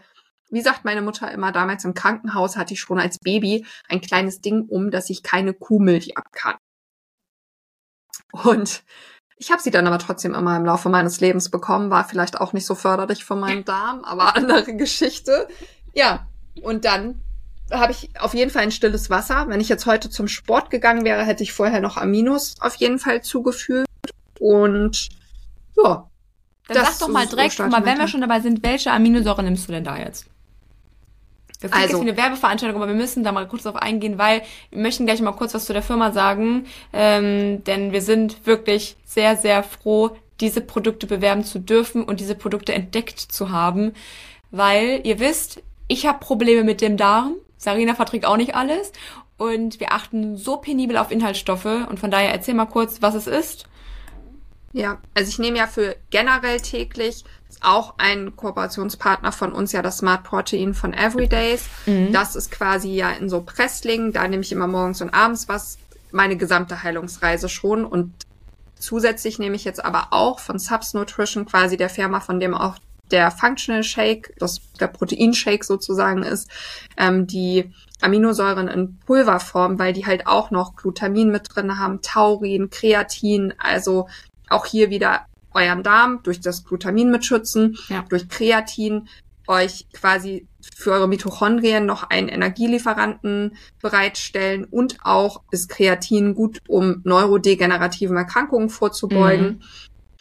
[0.50, 4.42] wie sagt meine Mutter immer, damals im Krankenhaus hatte ich schon als Baby ein kleines
[4.42, 6.56] Ding um, dass ich keine Kuhmilch ab kann.
[8.32, 8.84] Und
[9.40, 12.52] ich habe sie dann aber trotzdem immer im Laufe meines Lebens bekommen, war vielleicht auch
[12.52, 15.48] nicht so förderlich für meinen Darm, aber andere Geschichte.
[15.94, 16.28] Ja,
[16.62, 17.22] und dann
[17.72, 19.46] habe ich auf jeden Fall ein stilles Wasser.
[19.48, 23.00] Wenn ich jetzt heute zum Sport gegangen wäre, hätte ich vorher noch Aminos auf jeden
[23.00, 23.88] Fall zugefügt.
[24.40, 25.08] Und
[25.82, 26.10] ja.
[26.68, 29.72] Dann sag doch mal direkt, mal, wenn wir schon dabei sind, welche Aminosäuren nimmst du
[29.72, 30.26] denn da jetzt?
[31.62, 34.44] Das also, jetzt wie eine Werbeveranstaltung, aber wir müssen da mal kurz drauf eingehen, weil
[34.70, 38.96] wir möchten gleich mal kurz was zu der Firma sagen, ähm, denn wir sind wirklich
[39.04, 43.94] sehr, sehr froh, diese Produkte bewerben zu dürfen und diese Produkte entdeckt zu haben,
[44.52, 48.92] weil ihr wisst, ich habe Probleme mit dem Darm, Sarina verträgt auch nicht alles.
[49.38, 51.66] Und wir achten so penibel auf Inhaltsstoffe.
[51.66, 53.66] Und von daher erzähl mal kurz, was es ist.
[54.74, 57.24] Ja, also ich nehme ja für generell täglich
[57.62, 61.66] auch ein Kooperationspartner von uns, ja das Smart Protein von Everydays.
[61.86, 62.14] Mhm.
[62.14, 65.78] Das ist quasi ja in so Presslingen, da nehme ich immer morgens und abends was,
[66.12, 68.14] meine gesamte Heilungsreise schon und
[68.80, 72.76] zusätzlich nehme ich jetzt aber auch von Subs Nutrition, quasi der Firma, von dem auch
[73.12, 76.50] der Functional Shake, das der Proteinshake sozusagen ist,
[76.98, 82.70] ähm, die Aminosäuren in Pulverform, weil die halt auch noch Glutamin mit drin haben, Taurin,
[82.70, 84.08] Kreatin, also
[84.50, 88.06] auch hier wieder euren Darm durch das Glutamin mitschützen, ja.
[88.10, 89.08] durch Kreatin
[89.48, 97.02] euch quasi für eure Mitochondrien noch einen Energielieferanten bereitstellen und auch ist Kreatin gut, um
[97.04, 99.48] neurodegenerativen Erkrankungen vorzubeugen.
[99.48, 99.62] Mhm.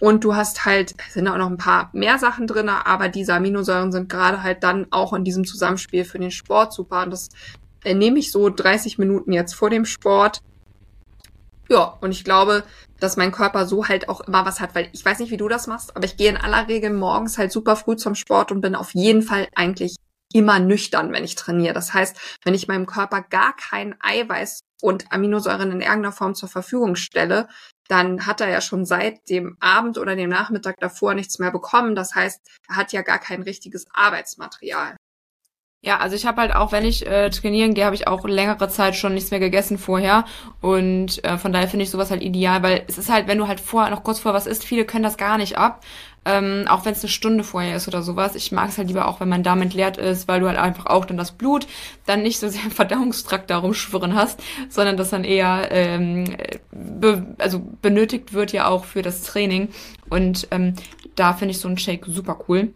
[0.01, 3.93] Und du hast halt, sind auch noch ein paar mehr Sachen drinne, aber diese Aminosäuren
[3.93, 7.03] sind gerade halt dann auch in diesem Zusammenspiel für den Sport super.
[7.03, 7.31] Und das
[7.85, 10.41] äh, nehme ich so 30 Minuten jetzt vor dem Sport.
[11.68, 12.64] Ja, und ich glaube,
[12.98, 15.48] dass mein Körper so halt auch immer was hat, weil ich weiß nicht, wie du
[15.48, 18.61] das machst, aber ich gehe in aller Regel morgens halt super früh zum Sport und
[18.61, 19.96] bin auf jeden Fall eigentlich
[20.33, 21.74] immer nüchtern, wenn ich trainiere.
[21.74, 26.48] Das heißt, wenn ich meinem Körper gar kein Eiweiß und Aminosäuren in irgendeiner Form zur
[26.48, 27.48] Verfügung stelle,
[27.88, 31.94] dann hat er ja schon seit dem Abend oder dem Nachmittag davor nichts mehr bekommen.
[31.94, 34.96] Das heißt, er hat ja gar kein richtiges Arbeitsmaterial.
[35.81, 38.69] Ja, also ich habe halt auch, wenn ich äh, trainieren gehe, habe ich auch längere
[38.69, 40.25] Zeit schon nichts mehr gegessen vorher.
[40.61, 43.47] Und äh, von daher finde ich sowas halt ideal, weil es ist halt, wenn du
[43.47, 45.85] halt vorher noch kurz vor was isst, viele können das gar nicht ab.
[46.25, 48.35] Ähm, auch wenn es eine Stunde vorher ist oder sowas.
[48.35, 50.87] Ich mag es halt lieber auch, wenn mein Darm entleert ist, weil du halt einfach
[50.87, 51.69] auch dann das Blut
[52.07, 56.25] dann nicht so sehr im Verdauungstrakt darum schwirren hast, sondern das dann eher ähm,
[56.73, 59.69] be also benötigt wird ja auch für das Training.
[60.11, 60.75] Und ähm,
[61.14, 62.73] da finde ich so einen Shake super cool.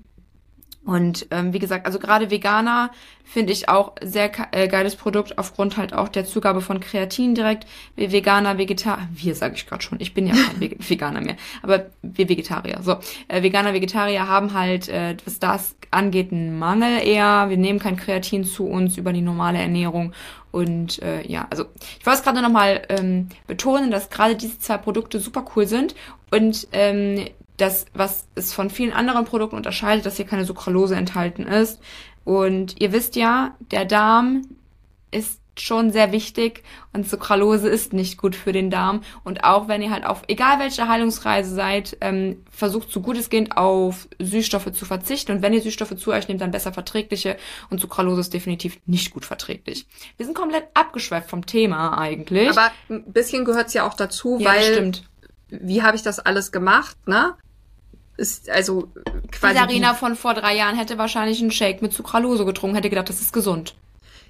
[0.85, 2.91] Und ähm, wie gesagt, also gerade Veganer
[3.25, 7.67] finde ich auch sehr äh, geiles Produkt aufgrund halt auch der Zugabe von Kreatin direkt.
[7.95, 11.87] Wir Veganer, Vegetarier, wir sage ich gerade schon, ich bin ja kein Veganer mehr, aber
[12.03, 12.81] wir Vegetarier.
[12.83, 12.97] So,
[13.29, 17.49] äh, Veganer, Vegetarier haben halt, äh, was das angeht, einen Mangel eher.
[17.49, 20.13] Wir nehmen kein Kreatin zu uns über die normale Ernährung
[20.51, 21.65] und äh, ja, also
[21.99, 25.95] ich wollte es gerade nochmal ähm, betonen, dass gerade diese zwei Produkte super cool sind
[26.31, 27.25] und ähm,
[27.63, 31.81] das, was es von vielen anderen Produkten unterscheidet, dass hier keine Sucralose enthalten ist.
[32.25, 34.43] Und ihr wisst ja, der Darm
[35.11, 39.03] ist schon sehr wichtig und Sucralose ist nicht gut für den Darm.
[39.23, 43.29] Und auch wenn ihr halt auf egal welche Heilungsreise seid, ähm, versucht so gut es
[43.29, 45.33] geht auf Süßstoffe zu verzichten.
[45.33, 47.37] Und wenn ihr Süßstoffe zu euch nehmt, dann besser verträgliche.
[47.71, 49.87] Und Sucralose ist definitiv nicht gut verträglich.
[50.17, 52.49] Wir sind komplett abgeschweift vom Thema eigentlich.
[52.49, 55.05] Aber ein bisschen gehört's ja auch dazu, ja, weil stimmt.
[55.51, 57.35] wie habe ich das alles gemacht, ne?
[58.23, 58.89] Ist also
[59.31, 59.55] quasi.
[59.55, 63.09] Die Sarina von vor drei Jahren hätte wahrscheinlich einen Shake mit Sucralose getrunken, hätte gedacht,
[63.09, 63.75] das ist gesund.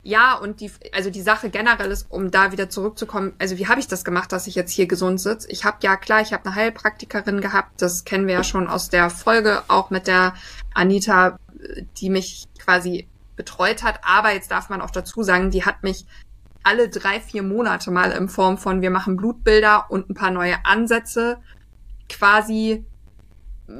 [0.02, 3.78] Ja, und die, also die Sache generell ist, um da wieder zurückzukommen, also wie habe
[3.78, 5.48] ich das gemacht, dass ich jetzt hier gesund sitze?
[5.48, 8.88] Ich habe ja klar, ich habe eine Heilpraktikerin gehabt, das kennen wir ja schon aus
[8.88, 10.34] der Folge, auch mit der
[10.74, 11.38] Anita,
[11.98, 14.00] die mich quasi betreut hat.
[14.02, 16.04] Aber jetzt darf man auch dazu sagen, die hat mich
[16.64, 20.64] alle drei, vier Monate mal in Form von, wir machen Blutbilder und ein paar neue
[20.64, 21.38] Ansätze
[22.08, 22.84] quasi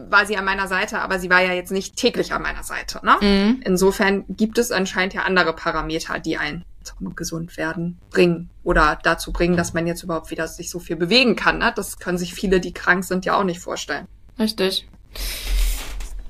[0.08, 3.00] war sie an meiner Seite, aber sie war ja jetzt nicht täglich an meiner Seite.
[3.04, 3.16] Ne?
[3.20, 3.60] Mhm.
[3.64, 9.32] Insofern gibt es anscheinend ja andere Parameter, die einen zum gesund werden bringen oder dazu
[9.32, 11.58] bringen, dass man jetzt überhaupt wieder sich so viel bewegen kann.
[11.58, 11.72] Ne?
[11.74, 14.06] Das können sich viele, die krank sind, ja auch nicht vorstellen.
[14.38, 14.88] Richtig.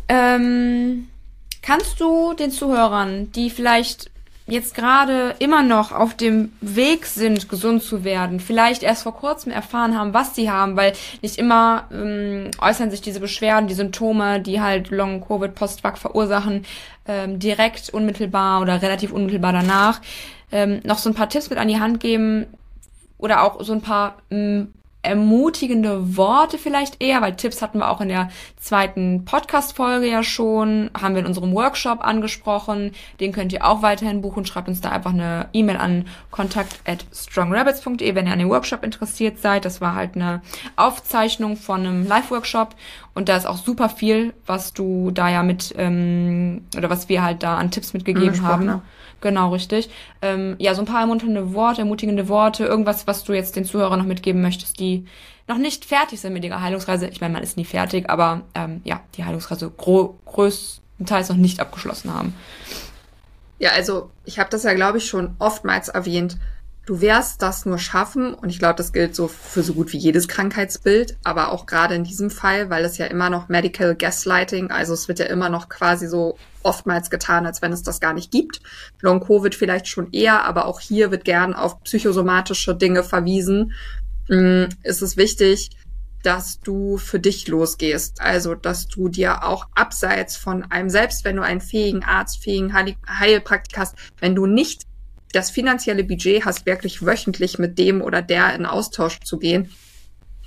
[0.09, 1.09] Ähm,
[1.63, 4.11] kannst du den Zuhörern, die vielleicht
[4.47, 9.53] jetzt gerade immer noch auf dem Weg sind, gesund zu werden, vielleicht erst vor kurzem
[9.53, 14.41] erfahren haben, was sie haben, weil nicht immer ähm, äußern sich diese Beschwerden, die Symptome,
[14.41, 16.65] die halt Long-Covid, Post-Vac verursachen,
[17.07, 20.01] ähm, direkt unmittelbar oder relativ unmittelbar danach,
[20.51, 22.47] ähm, noch so ein paar Tipps mit an die Hand geben
[23.19, 28.01] oder auch so ein paar ähm, ermutigende Worte vielleicht eher, weil Tipps hatten wir auch
[28.01, 32.93] in der zweiten Podcast-Folge ja schon, haben wir in unserem Workshop angesprochen.
[33.19, 34.47] Den könnt ihr auch weiterhin buchen.
[34.47, 38.85] Schreibt uns da einfach eine E-Mail an kontakt at strongrabbits.de, wenn ihr an dem Workshop
[38.85, 39.65] interessiert seid.
[39.65, 40.41] Das war halt eine
[40.77, 42.77] Aufzeichnung von einem Live-Workshop
[43.15, 47.23] und da ist auch super viel, was du da ja mit, ähm, oder was wir
[47.23, 48.67] halt da an Tipps mitgegeben haben.
[48.67, 48.83] Ne?
[49.23, 49.89] Genau, richtig.
[50.21, 53.99] Ähm, ja, so ein paar ermunternde Worte, ermutigende Worte, irgendwas, was du jetzt den Zuhörern
[53.99, 55.07] noch mitgeben möchtest, die
[55.49, 57.07] noch nicht fertig sind mit ihrer Heilungsreise.
[57.07, 62.13] Ich meine, man ist nie fertig, aber ähm, ja, die Heilungsreise größtenteils noch nicht abgeschlossen
[62.13, 62.35] haben.
[63.61, 66.37] Ja, also ich habe das ja, glaube ich, schon oftmals erwähnt
[66.87, 69.99] du wirst das nur schaffen, und ich glaube, das gilt so für so gut wie
[69.99, 74.71] jedes Krankheitsbild, aber auch gerade in diesem Fall, weil es ja immer noch Medical Gaslighting,
[74.71, 78.13] also es wird ja immer noch quasi so oftmals getan, als wenn es das gar
[78.13, 78.61] nicht gibt.
[79.01, 83.73] Long Covid vielleicht schon eher, aber auch hier wird gern auf psychosomatische Dinge verwiesen.
[84.29, 85.71] Mm, ist es wichtig,
[86.23, 88.21] dass du für dich losgehst.
[88.21, 92.73] Also, dass du dir auch abseits von einem, selbst wenn du einen fähigen Arzt, fähigen
[92.75, 94.83] Heilpraktiker hast, wenn du nicht
[95.33, 99.71] das finanzielle Budget hast, wirklich wöchentlich mit dem oder der in Austausch zu gehen,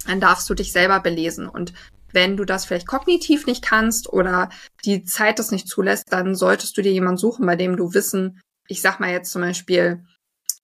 [0.08, 1.48] dann darfst du dich selber belesen.
[1.50, 1.74] Und
[2.12, 4.50] wenn du das vielleicht kognitiv nicht kannst oder
[4.86, 8.40] die Zeit das nicht zulässt, dann solltest du dir jemanden suchen, bei dem du Wissen,
[8.68, 10.04] ich sag mal jetzt zum Beispiel,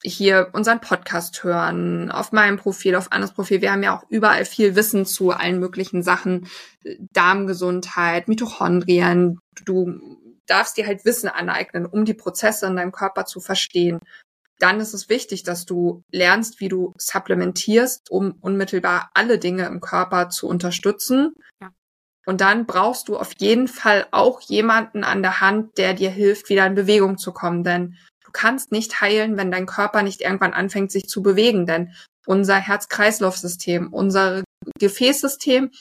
[0.04, 3.62] hier unseren Podcast hören, auf meinem Profil, auf anderes Profil.
[3.62, 6.48] Wir haben ja auch überall viel Wissen zu allen möglichen Sachen,
[7.14, 9.38] Darmgesundheit, Mitochondrien.
[9.64, 10.00] Du
[10.52, 14.00] darfst dir halt Wissen aneignen, um die Prozesse in deinem Körper zu verstehen.
[14.60, 19.82] Dann ist es wichtig, dass du lernst, wie du supplementierst, um unmittelbar alle Dinge im
[19.82, 21.34] Körper zu unterstützen.
[21.62, 21.72] Ja.
[22.28, 26.50] Und dann brauchst du auf jeden Fall auch jemanden an der Hand, der dir hilft,
[26.50, 27.64] wieder in Bewegung zu kommen.
[27.64, 31.66] Denn du kannst nicht heilen, wenn dein Körper nicht irgendwann anfängt, sich zu bewegen.
[31.66, 31.94] Denn
[32.28, 34.44] unser Herz-Kreislauf-System, unser
[34.80, 35.72] Gefäßsystem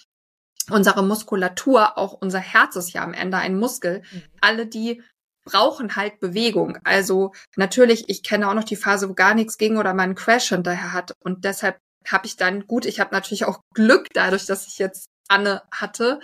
[0.70, 4.02] unsere Muskulatur, auch unser Herz ist ja am Ende ein Muskel.
[4.12, 4.22] Mhm.
[4.40, 5.02] Alle die
[5.44, 6.78] brauchen halt Bewegung.
[6.84, 10.14] Also natürlich, ich kenne auch noch die Phase, wo gar nichts ging oder man einen
[10.14, 11.12] Crash hinterher hat.
[11.24, 15.06] Und deshalb habe ich dann, gut, ich habe natürlich auch Glück dadurch, dass ich jetzt
[15.28, 16.20] Anne hatte,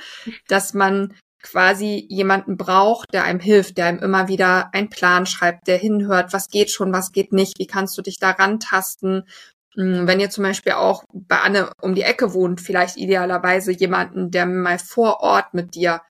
[0.48, 5.68] dass man quasi jemanden braucht, der einem hilft, der einem immer wieder einen Plan schreibt,
[5.68, 9.24] der hinhört, was geht schon, was geht nicht, wie kannst du dich da rantasten hm,
[9.76, 14.46] wenn ihr zum Beispiel auch bei Anne um die Ecke wohnt, vielleicht idealerweise jemanden, der
[14.46, 16.00] mal vor Ort mit dir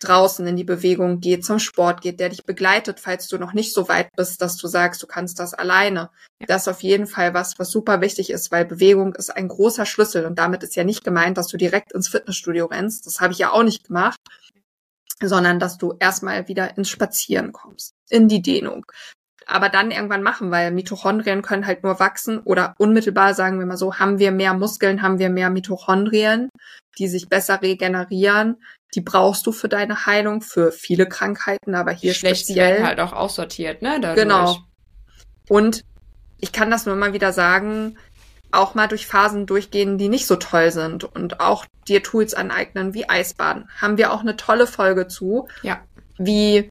[0.00, 3.74] draußen in die Bewegung geht, zum Sport geht, der dich begleitet, falls du noch nicht
[3.74, 6.10] so weit bist, dass du sagst, du kannst das alleine.
[6.40, 6.46] Ja.
[6.46, 9.84] Das ist auf jeden Fall was, was super wichtig ist, weil Bewegung ist ein großer
[9.84, 13.06] Schlüssel und damit ist ja nicht gemeint, dass du direkt ins Fitnessstudio rennst.
[13.06, 14.18] Das habe ich ja auch nicht gemacht
[15.22, 18.86] sondern dass du erstmal wieder ins Spazieren kommst, in die Dehnung,
[19.50, 23.76] aber dann irgendwann machen, weil Mitochondrien können halt nur wachsen oder unmittelbar, sagen wir mal
[23.76, 26.48] so, haben wir mehr Muskeln, haben wir mehr Mitochondrien,
[26.98, 28.62] die sich besser regenerieren.
[28.94, 32.84] Die brauchst du für deine Heilung, für viele Krankheiten, aber hier Schlecht speziell.
[32.84, 34.00] Halt auch aussortiert, ne?
[34.00, 34.22] Dadurch.
[34.22, 34.58] Genau.
[35.48, 35.84] Und
[36.38, 37.96] ich kann das nur mal wieder sagen,
[38.52, 42.94] auch mal durch Phasen durchgehen, die nicht so toll sind und auch dir Tools aneignen
[42.94, 43.68] wie Eisbaden.
[43.80, 45.48] Haben wir auch eine tolle Folge zu.
[45.62, 45.80] Ja.
[46.18, 46.70] Wie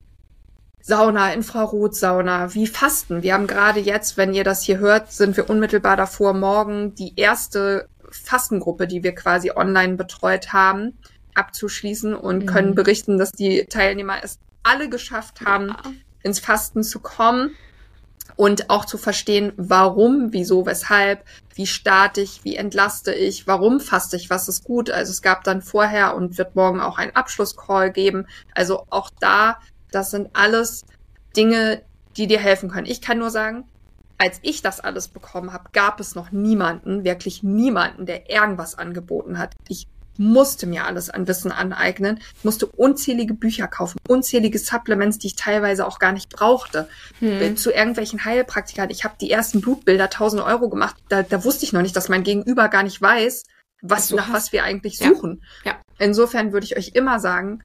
[0.90, 3.22] Sauna, Infrarotsauna, wie Fasten.
[3.22, 7.14] Wir haben gerade jetzt, wenn ihr das hier hört, sind wir unmittelbar davor, morgen die
[7.16, 10.98] erste Fastengruppe, die wir quasi online betreut haben,
[11.36, 12.46] abzuschließen und mhm.
[12.48, 15.78] können berichten, dass die Teilnehmer es alle geschafft haben, ja.
[16.24, 17.56] ins Fasten zu kommen.
[18.36, 21.26] und auch zu verstehen, warum, wieso, weshalb,
[21.56, 24.90] wie starte ich, wie entlaste ich, warum faste ich, was ist gut.
[24.90, 28.28] Also es gab dann vorher und wird morgen auch einen Abschlusscall geben.
[28.56, 29.60] Also auch da,
[29.92, 30.84] das sind alles
[31.36, 31.82] Dinge,
[32.18, 32.88] die dir helfen können.
[32.88, 33.66] Ich kann nur sagen,
[34.18, 39.38] als ich das alles bekommen habe, gab es noch niemanden, wirklich niemanden, der irgendwas angeboten
[39.38, 39.54] hat.
[39.70, 39.88] Ich
[40.18, 45.88] musste mir alles an Wissen aneignen, musste unzählige Bücher kaufen, unzählige Supplements, die ich teilweise
[45.88, 47.56] auch gar nicht brauchte, hm.
[47.56, 48.90] zu irgendwelchen Heilpraktikern.
[48.90, 52.10] Ich habe die ersten Blutbilder 1000 Euro gemacht, da, da wusste ich noch nicht, dass
[52.10, 53.46] mein Gegenüber gar nicht weiß,
[53.82, 54.34] was, nach hast.
[54.34, 55.42] was wir eigentlich suchen.
[55.64, 55.72] Ja.
[55.72, 55.78] ja.
[55.98, 57.64] Insofern würde ich euch immer sagen,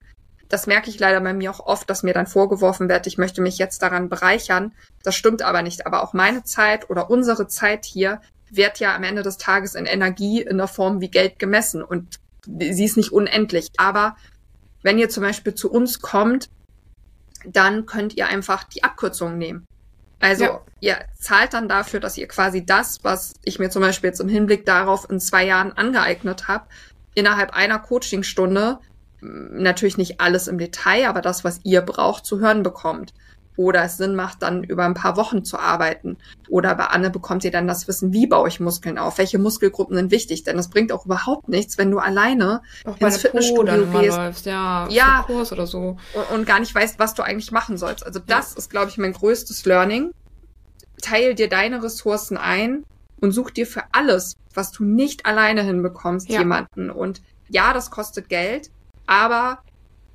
[0.49, 3.41] das merke ich leider bei mir auch oft, dass mir dann vorgeworfen wird, ich möchte
[3.41, 4.73] mich jetzt daran bereichern.
[5.03, 5.87] Das stimmt aber nicht.
[5.87, 8.21] Aber auch meine Zeit oder unsere Zeit hier
[8.51, 11.83] wird ja am Ende des Tages in Energie in der Form wie Geld gemessen.
[11.83, 13.71] Und sie ist nicht unendlich.
[13.77, 14.17] Aber
[14.83, 16.51] wenn ihr zum Beispiel zu uns kommt,
[17.47, 19.67] dann könnt ihr einfach die Abkürzung nehmen.
[20.21, 20.61] Also ja.
[20.81, 24.29] ihr zahlt dann dafür, dass ihr quasi das, was ich mir zum Beispiel jetzt im
[24.29, 26.67] Hinblick darauf in zwei Jahren angeeignet habe,
[27.15, 28.79] innerhalb einer Coachingstunde,
[29.25, 33.15] natürlich nicht alles im Detail, aber das, was ihr braucht, zu hören bekommt
[33.57, 36.17] oder es Sinn macht, dann über ein paar Wochen zu arbeiten.
[36.49, 39.97] Oder bei Anne bekommt ihr dann das Wissen, wie baue ich Muskeln auf, welche Muskelgruppen
[39.97, 44.17] sind wichtig, denn es bringt auch überhaupt nichts, wenn du alleine auch ins Fitnessstudio gehst,
[44.17, 47.79] läufst, ja, ja Kurs oder so und, und, gar nicht weißt, was du eigentlich machen
[47.79, 48.05] sollst.
[48.05, 48.59] Also das ja.
[48.59, 50.11] ist, glaube ich, mein größtes Learning.
[51.01, 52.85] Teil dir deine Ressourcen ein
[53.21, 56.41] und such dir für alles, was du nicht alleine hinbekommst, ja.
[56.41, 56.91] jemanden.
[56.91, 58.71] Und ja, das kostet Geld,
[59.07, 59.59] aber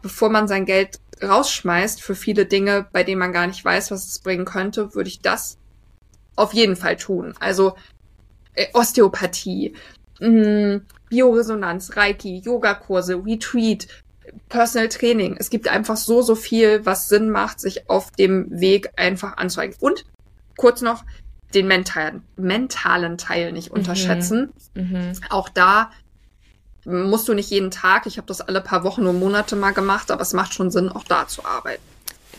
[0.01, 4.07] bevor man sein Geld rausschmeißt für viele Dinge, bei denen man gar nicht weiß, was
[4.07, 5.57] es bringen könnte, würde ich das
[6.35, 7.33] auf jeden Fall tun.
[7.39, 7.75] Also
[8.53, 9.73] äh, Osteopathie,
[10.19, 13.87] mh, mm, Bioresonanz, Reiki, Yogakurse, Retreat,
[14.47, 15.35] Personal Training.
[15.39, 19.75] Es gibt einfach so, so viel, was Sinn macht, sich auf dem Weg einfach anzueigen.
[19.79, 20.05] Und
[20.55, 21.03] kurz noch
[21.53, 23.79] den mentalen, mentalen Teil nicht mhm.
[23.79, 24.53] unterschätzen.
[24.75, 25.13] Mhm.
[25.29, 25.91] Auch da
[26.85, 28.05] musst du nicht jeden Tag.
[28.05, 30.89] Ich habe das alle paar Wochen und Monate mal gemacht, aber es macht schon Sinn,
[30.89, 31.83] auch da zu arbeiten.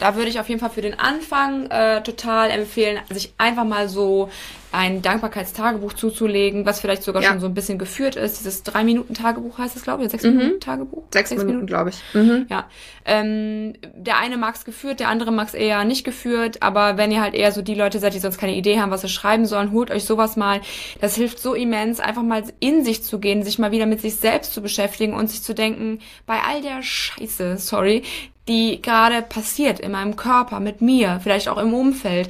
[0.01, 3.89] Da würde ich auf jeden Fall für den Anfang äh, total empfehlen, sich einfach mal
[3.89, 4.31] so
[4.73, 7.31] ein Dankbarkeitstagebuch zuzulegen, was vielleicht sogar ja.
[7.31, 8.39] schon so ein bisschen geführt ist.
[8.39, 10.37] Dieses drei Minuten Tagebuch heißt es, glaube ich, sechs mhm.
[10.37, 11.03] Minuten Tagebuch.
[11.13, 12.01] Sechs, sechs Minuten, glaube ich.
[12.15, 12.47] Mhm.
[12.49, 12.69] Ja,
[13.05, 16.63] ähm, der eine mag es geführt, der andere mag es eher nicht geführt.
[16.63, 19.01] Aber wenn ihr halt eher so die Leute seid, die sonst keine Idee haben, was
[19.01, 20.61] sie schreiben sollen, holt euch sowas mal.
[21.01, 24.17] Das hilft so immens, einfach mal in sich zu gehen, sich mal wieder mit sich
[24.17, 28.03] selbst zu beschäftigen und sich zu denken, bei all der Scheiße, sorry,
[28.49, 32.28] die gerade passiert in meinem Körper, mit mir, vielleicht auch im Umfeld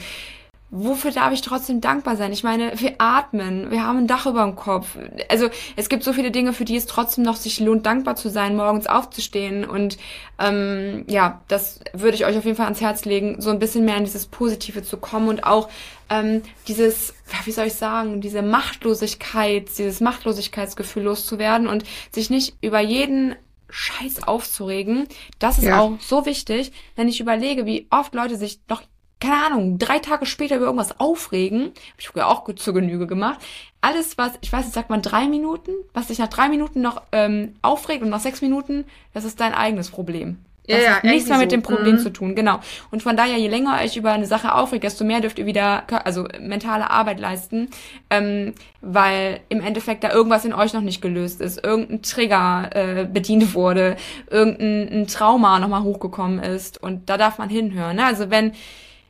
[0.70, 2.32] wofür darf ich trotzdem dankbar sein?
[2.32, 4.96] Ich meine, wir atmen, wir haben ein Dach über dem Kopf.
[5.28, 8.30] Also es gibt so viele Dinge, für die es trotzdem noch sich lohnt, dankbar zu
[8.30, 9.64] sein, morgens aufzustehen.
[9.64, 9.98] Und
[10.38, 13.84] ähm, ja, das würde ich euch auf jeden Fall ans Herz legen, so ein bisschen
[13.84, 15.68] mehr in dieses Positive zu kommen und auch
[16.08, 22.80] ähm, dieses, wie soll ich sagen, diese Machtlosigkeit, dieses Machtlosigkeitsgefühl loszuwerden und sich nicht über
[22.80, 23.34] jeden
[23.71, 25.07] Scheiß aufzuregen.
[25.39, 25.81] Das ist ja.
[25.81, 28.83] auch so wichtig, wenn ich überlege, wie oft Leute sich noch
[29.21, 33.07] keine Ahnung, drei Tage später über irgendwas aufregen, habe ich früher auch gut zur Genüge
[33.07, 33.39] gemacht.
[33.83, 37.03] Alles, was, ich weiß nicht, sagt man drei Minuten, was dich nach drei Minuten noch
[37.12, 40.39] ähm, aufregt und nach sechs Minuten, das ist dein eigenes Problem.
[40.71, 41.57] Das ja, hat ja, nichts mehr mit so.
[41.57, 41.99] dem Problem mhm.
[41.99, 42.61] zu tun, genau.
[42.91, 45.85] Und von daher, je länger euch über eine Sache aufregt, desto mehr dürft ihr wieder,
[46.05, 47.68] also mentale Arbeit leisten,
[48.11, 53.05] ähm, weil im Endeffekt da irgendwas in euch noch nicht gelöst ist, irgendein Trigger äh,
[53.05, 53.97] bedient wurde,
[54.31, 57.97] irgendein Trauma nochmal hochgekommen ist und da darf man hinhören.
[57.97, 58.05] Ne?
[58.05, 58.53] Also wenn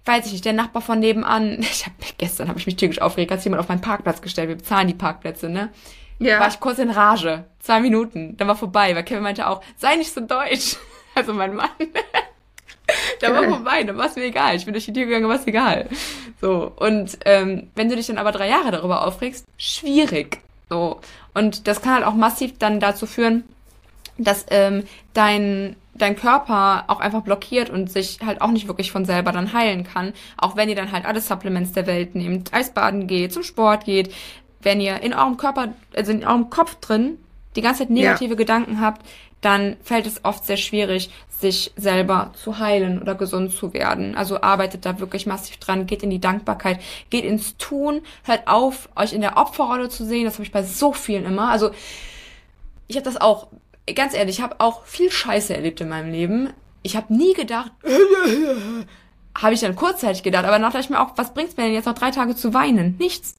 [0.04, 3.30] weiß ich nicht, der Nachbar von nebenan, ich hab, gestern habe ich mich tierisch aufgeregt,
[3.30, 5.70] hat jemand auf meinen Parkplatz gestellt, wir bezahlen die Parkplätze, ne?
[6.18, 6.38] Ja.
[6.38, 7.44] War ich kurz in Rage.
[7.60, 10.76] Zwei Minuten, dann war vorbei, weil Kevin meinte auch, sei nicht so deutsch.
[11.20, 11.68] Also mein Mann.
[13.20, 14.56] da war vorbei, dann war es mir egal.
[14.56, 15.86] Ich bin durch die Tür gegangen, war es egal.
[16.40, 20.40] So, und ähm, wenn du dich dann aber drei Jahre darüber aufregst, schwierig.
[20.70, 20.98] So.
[21.34, 23.44] Und das kann halt auch massiv dann dazu führen,
[24.16, 29.04] dass ähm, dein dein Körper auch einfach blockiert und sich halt auch nicht wirklich von
[29.04, 30.14] selber dann heilen kann.
[30.38, 34.10] Auch wenn ihr dann halt alle Supplements der Welt nehmt, Eisbaden geht, zum Sport geht,
[34.62, 37.18] wenn ihr in eurem Körper, also in eurem Kopf drin
[37.56, 38.36] die ganze Zeit negative ja.
[38.36, 39.04] Gedanken habt,
[39.40, 44.14] dann fällt es oft sehr schwierig, sich selber zu heilen oder gesund zu werden.
[44.14, 48.88] Also arbeitet da wirklich massiv dran, geht in die Dankbarkeit, geht ins Tun, hört auf,
[48.96, 50.26] euch in der Opferrolle zu sehen.
[50.26, 51.48] Das habe ich bei so vielen immer.
[51.48, 51.70] Also
[52.86, 53.48] ich habe das auch
[53.94, 56.50] ganz ehrlich, ich habe auch viel Scheiße erlebt in meinem Leben.
[56.82, 57.72] Ich habe nie gedacht,
[59.36, 61.74] habe ich dann kurzzeitig gedacht, aber dann dachte ich mir auch, was bringt's mir denn
[61.74, 62.96] jetzt noch drei Tage zu weinen?
[62.98, 63.36] Nichts.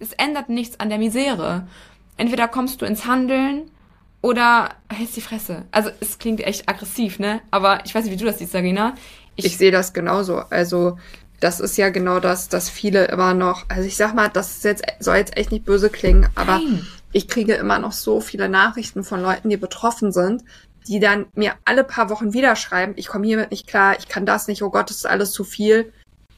[0.00, 1.68] Es ändert nichts an der Misere.
[2.16, 3.70] Entweder kommst du ins Handeln
[4.20, 5.64] oder hältst die Fresse.
[5.70, 7.40] Also es klingt echt aggressiv, ne?
[7.50, 8.94] Aber ich weiß nicht, wie du das siehst, Sarina.
[9.36, 10.38] Ich, ich sehe das genauso.
[10.50, 10.96] Also
[11.40, 14.84] das ist ja genau das, dass viele immer noch, also ich sag mal, das jetzt,
[15.00, 16.86] soll jetzt echt nicht böse klingen, aber Nein.
[17.12, 20.42] ich kriege immer noch so viele Nachrichten von Leuten, die betroffen sind,
[20.86, 24.24] die dann mir alle paar Wochen wieder schreiben, ich komme hiermit nicht klar, ich kann
[24.24, 25.92] das nicht, oh Gott, das ist alles zu viel.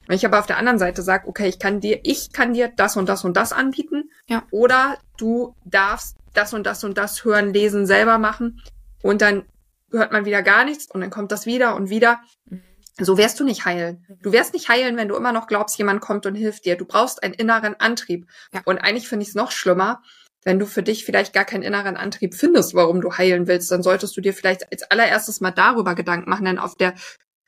[0.06, 2.68] Wenn ich aber auf der anderen Seite sage, okay, ich kann dir, ich kann dir
[2.68, 4.10] das und das und das anbieten.
[4.28, 4.44] Ja.
[4.50, 8.62] Oder du darfst das und das und das hören, lesen, selber machen.
[9.02, 9.44] Und dann
[9.90, 12.20] hört man wieder gar nichts und dann kommt das wieder und wieder.
[12.46, 12.62] Mhm.
[12.98, 14.06] So wirst du nicht heilen.
[14.22, 16.76] Du wirst nicht heilen, wenn du immer noch glaubst, jemand kommt und hilft dir.
[16.76, 18.26] Du brauchst einen inneren Antrieb.
[18.54, 18.62] Ja.
[18.64, 20.02] Und eigentlich finde ich es noch schlimmer,
[20.44, 23.70] wenn du für dich vielleicht gar keinen inneren Antrieb findest, warum du heilen willst.
[23.70, 26.94] Dann solltest du dir vielleicht als allererstes mal darüber Gedanken machen, denn auf der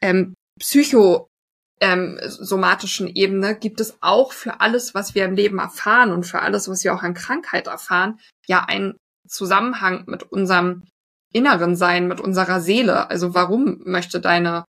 [0.03, 1.29] ähm, psycho
[1.81, 6.41] ähm, somatischen Ebene gibt es auch für alles, was wir im Leben erfahren und für
[6.41, 8.97] alles, was wir auch an Krankheit erfahren, ja einen
[9.29, 10.85] Zusammenhang mit unserem
[11.33, 13.11] Inneren sein, mit unserer Seele.
[13.11, 14.65] Also warum möchte deine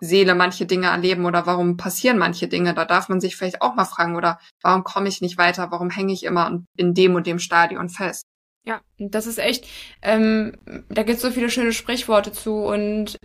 [0.00, 2.74] Seele manche Dinge erleben oder warum passieren manche Dinge.
[2.74, 5.90] Da darf man sich vielleicht auch mal fragen oder warum komme ich nicht weiter, warum
[5.90, 8.24] hänge ich immer in dem und dem Stadion fest.
[8.64, 9.66] Ja, das ist echt,
[10.02, 10.52] ähm,
[10.90, 13.18] da gibt es so viele schöne Sprichworte zu und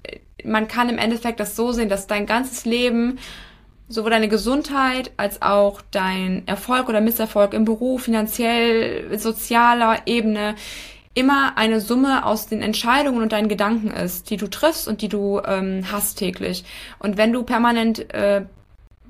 [0.43, 3.19] man kann im Endeffekt das so sehen, dass dein ganzes Leben,
[3.89, 10.55] sowohl deine Gesundheit als auch dein Erfolg oder Misserfolg im Beruf, finanziell, sozialer Ebene,
[11.13, 15.09] immer eine Summe aus den Entscheidungen und deinen Gedanken ist, die du triffst und die
[15.09, 16.65] du ähm, hast täglich.
[16.99, 18.45] Und wenn du permanent äh,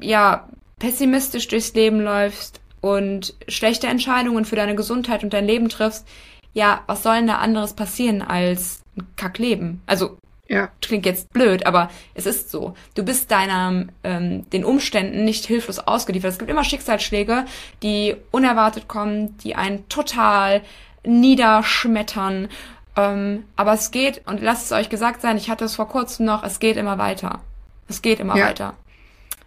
[0.02, 0.50] ja
[0.80, 6.08] pessimistisch durchs Leben läufst und schlechte Entscheidungen für deine Gesundheit und dein Leben triffst,
[6.54, 9.82] ja, was soll denn da anderes passieren als ein Kackleben?
[9.88, 10.18] Also
[10.48, 10.70] ja.
[10.80, 12.76] Klingt jetzt blöd, aber es ist so.
[12.94, 16.34] Du bist deiner, ähm, den Umständen nicht hilflos ausgeliefert.
[16.34, 17.46] Es gibt immer Schicksalsschläge,
[17.82, 20.62] die unerwartet kommen, die einen total
[21.04, 22.50] niederschmettern.
[22.96, 26.28] Ähm, aber es geht, und lasst es euch gesagt sein, ich hatte es vor kurzem
[26.28, 27.40] noch, es geht immer weiter.
[27.88, 28.46] Es geht immer ja.
[28.46, 28.76] weiter.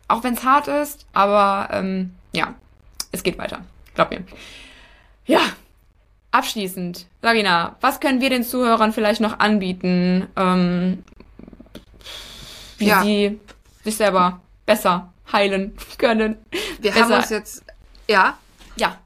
[0.09, 2.55] Auch wenn es hart ist, aber ähm, ja,
[3.19, 3.65] es geht weiter.
[3.95, 4.23] Glaub mir.
[5.27, 5.41] Ja,
[6.31, 11.05] abschließend, Sabina, was können wir den Zuhörern vielleicht noch anbieten, ähm,
[12.79, 13.03] wie ja.
[13.03, 13.41] sie
[13.85, 16.37] sich selber besser heilen können?
[16.81, 17.05] Wir besser.
[17.05, 17.65] haben uns jetzt,
[18.09, 18.39] ja,
[18.77, 18.97] ja,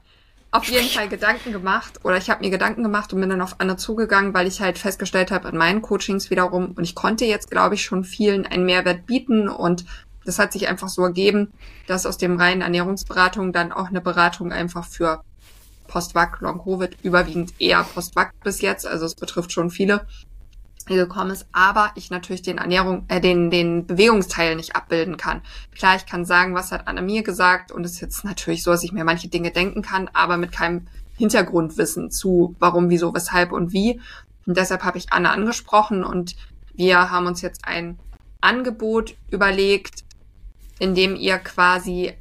[0.51, 3.55] auf jeden Fall Gedanken gemacht oder ich habe mir Gedanken gemacht und bin dann auf
[3.57, 7.49] Anne zugegangen, weil ich halt festgestellt habe in meinen Coachings wiederum und ich konnte jetzt,
[7.49, 9.85] glaube ich, schon vielen einen Mehrwert bieten und
[10.25, 11.53] das hat sich einfach so ergeben,
[11.87, 15.23] dass aus dem reinen Ernährungsberatung dann auch eine Beratung einfach für
[15.87, 20.05] Post-Vac, Long-Covid, überwiegend eher Post-Vac bis jetzt, also es betrifft schon viele,
[20.87, 25.41] gekommen ist, aber ich natürlich den Ernährung, äh, den, den Bewegungsteil nicht abbilden kann.
[25.73, 28.71] Klar, ich kann sagen, was hat Anna mir gesagt und es ist jetzt natürlich so,
[28.71, 33.51] dass ich mir manche Dinge denken kann, aber mit keinem Hintergrundwissen zu warum, wieso, weshalb
[33.51, 34.01] und wie.
[34.45, 36.35] Und deshalb habe ich Anna angesprochen und
[36.73, 37.97] wir haben uns jetzt ein
[38.41, 40.03] Angebot überlegt,
[40.83, 42.11] in dem ihr quasi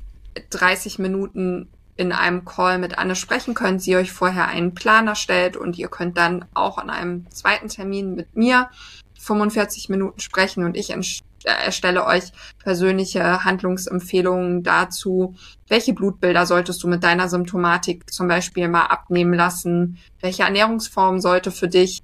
[0.51, 5.57] 30 Minuten in einem Call mit Anne sprechen könnt, sie euch vorher einen Plan erstellt
[5.57, 8.71] und ihr könnt dann auch an einem zweiten Termin mit mir
[9.19, 10.97] 45 Minuten sprechen und ich äh,
[11.45, 12.31] erstelle euch
[12.63, 15.35] persönliche Handlungsempfehlungen dazu,
[15.67, 21.51] welche Blutbilder solltest du mit deiner Symptomatik zum Beispiel mal abnehmen lassen, welche Ernährungsform sollte
[21.51, 22.01] für dich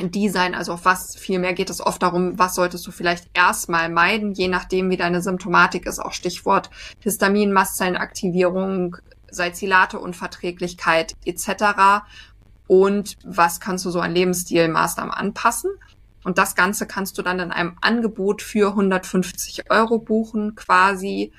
[0.00, 3.88] die sein, also auf was vielmehr geht es oft darum, was solltest du vielleicht erstmal
[3.88, 6.70] meiden, je nachdem wie deine Symptomatik ist, auch Stichwort
[7.00, 8.96] Histamin, Mastzellenaktivierung,
[9.30, 12.02] Salzilate-Unverträglichkeit etc.
[12.66, 15.70] Und was kannst du so an Lebensstilmaßnahmen anpassen?
[16.24, 21.32] Und das Ganze kannst du dann in einem Angebot für 150 Euro buchen quasi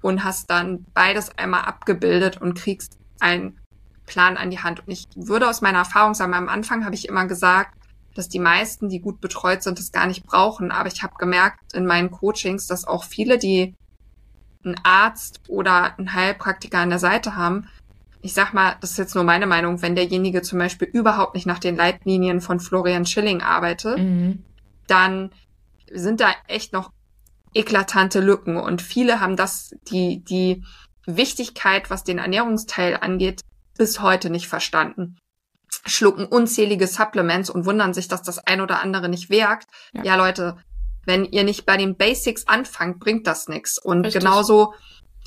[0.00, 3.58] und hast dann beides einmal abgebildet und kriegst einen
[4.04, 4.80] Plan an die Hand.
[4.80, 7.76] Und ich würde aus meiner Erfahrung sagen, am Anfang habe ich immer gesagt,
[8.14, 10.70] dass die meisten, die gut betreut sind, das gar nicht brauchen.
[10.70, 13.74] Aber ich habe gemerkt in meinen Coachings, dass auch viele, die
[14.64, 17.68] einen Arzt oder einen Heilpraktiker an der Seite haben,
[18.24, 21.46] ich sag mal, das ist jetzt nur meine Meinung, wenn derjenige zum Beispiel überhaupt nicht
[21.46, 24.44] nach den Leitlinien von Florian Schilling arbeitet, mhm.
[24.86, 25.30] dann
[25.90, 26.92] sind da echt noch
[27.52, 30.62] eklatante Lücken und viele haben das, die, die
[31.04, 33.40] Wichtigkeit, was den Ernährungsteil angeht,
[33.76, 35.16] bis heute nicht verstanden
[35.86, 39.66] schlucken unzählige Supplements und wundern sich, dass das ein oder andere nicht wirkt.
[39.92, 40.56] Ja, ja Leute,
[41.04, 43.78] wenn ihr nicht bei den Basics anfangt, bringt das nichts.
[43.78, 44.22] Und Richtig.
[44.22, 44.74] genauso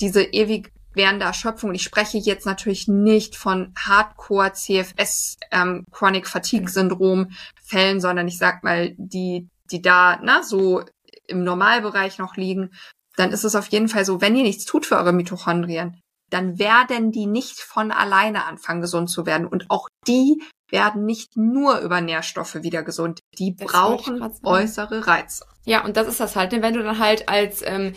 [0.00, 1.74] diese ewig währende Erschöpfung.
[1.74, 7.32] Ich spreche jetzt natürlich nicht von Hardcore CFS ähm, Chronic Fatigue Syndrom
[7.62, 10.82] Fällen, sondern ich sag mal die die da na so
[11.26, 12.70] im Normalbereich noch liegen.
[13.16, 16.00] Dann ist es auf jeden Fall so, wenn ihr nichts tut für eure Mitochondrien,
[16.30, 19.46] dann werden die nicht von alleine anfangen, gesund zu werden.
[19.46, 23.20] Und auch die werden nicht nur über Nährstoffe wieder gesund.
[23.38, 25.46] Die das brauchen äußere Reize.
[25.64, 27.94] Ja, und das ist das halt, wenn du dann halt als ähm,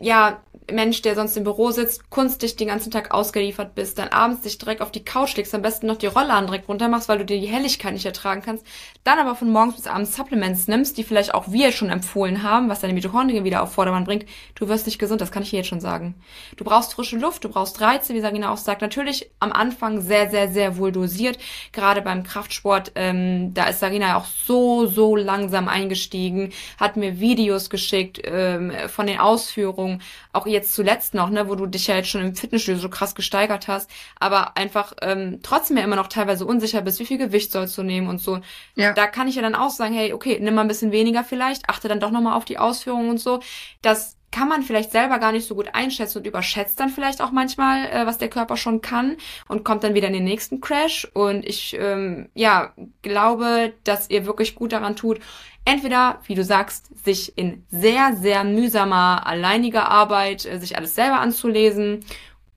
[0.00, 0.42] ja,
[0.72, 4.56] Mensch, der sonst im Büro sitzt, kunstdicht den ganzen Tag ausgeliefert bist, dann abends dich
[4.56, 7.26] direkt auf die Couch legst, am besten noch die Rollladen direkt runter machst, weil du
[7.26, 8.64] dir die Helligkeit nicht ertragen kannst,
[9.04, 12.70] dann aber von morgens bis abends Supplements nimmst, die vielleicht auch wir schon empfohlen haben,
[12.70, 14.24] was deine Mitochondrien wieder auf Vordermann bringt,
[14.54, 16.14] du wirst nicht gesund, das kann ich dir jetzt schon sagen.
[16.56, 20.30] Du brauchst frische Luft, du brauchst Reize, wie Sagina auch sagt, natürlich am Anfang sehr,
[20.30, 21.38] sehr, sehr wohl dosiert,
[21.72, 27.68] gerade beim Kraftsport, ähm, da ist Sagina auch so, so langsam eingestiegen, hat mir Videos
[27.68, 29.83] geschickt ähm, von den Ausführungen,
[30.32, 33.14] auch jetzt zuletzt noch, ne, wo du dich ja jetzt schon im Fitnessstudio so krass
[33.14, 37.52] gesteigert hast, aber einfach ähm, trotzdem ja immer noch teilweise unsicher bist, wie viel Gewicht
[37.52, 38.40] sollst du nehmen und so.
[38.74, 38.92] Ja.
[38.92, 41.68] Da kann ich ja dann auch sagen, hey, okay, nimm mal ein bisschen weniger vielleicht,
[41.68, 43.40] achte dann doch nochmal auf die Ausführungen und so.
[43.82, 47.30] Das kann man vielleicht selber gar nicht so gut einschätzen und überschätzt dann vielleicht auch
[47.30, 49.16] manchmal, äh, was der Körper schon kann
[49.46, 51.08] und kommt dann wieder in den nächsten Crash.
[51.14, 52.72] Und ich ähm, ja
[53.02, 55.20] glaube, dass ihr wirklich gut daran tut,
[55.64, 61.20] entweder, wie du sagst, sich in sehr, sehr mühsamer, alleiniger Arbeit äh, sich alles selber
[61.20, 62.04] anzulesen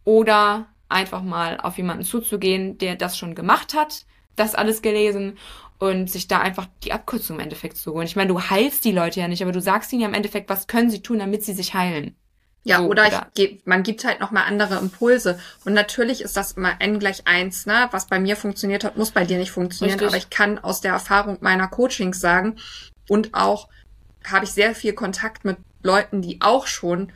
[0.03, 4.05] oder einfach mal auf jemanden zuzugehen, der das schon gemacht hat,
[4.36, 5.38] das alles gelesen
[5.80, 8.08] und sich da einfach die Abkürzung im Endeffekt zu holen.
[8.08, 10.49] Ich meine, du heilst die Leute ja nicht, aber du sagst ihnen ja im Endeffekt,
[10.49, 12.16] was können sie tun, damit sie sich heilen.
[12.64, 15.39] Ja, so, oder, oder ich, man gibt halt nochmal andere Impulse.
[15.64, 17.88] Und natürlich ist das immer n gleich eins, ne?
[17.91, 19.99] Was bei mir funktioniert hat, muss bei dir nicht funktionieren.
[19.99, 20.08] Richtig.
[20.10, 22.58] Aber ich kann aus der Erfahrung meiner Coachings sagen
[23.10, 23.68] und auch
[24.26, 27.12] habe ich sehr viel Kontakt mit Leuten, die auch schon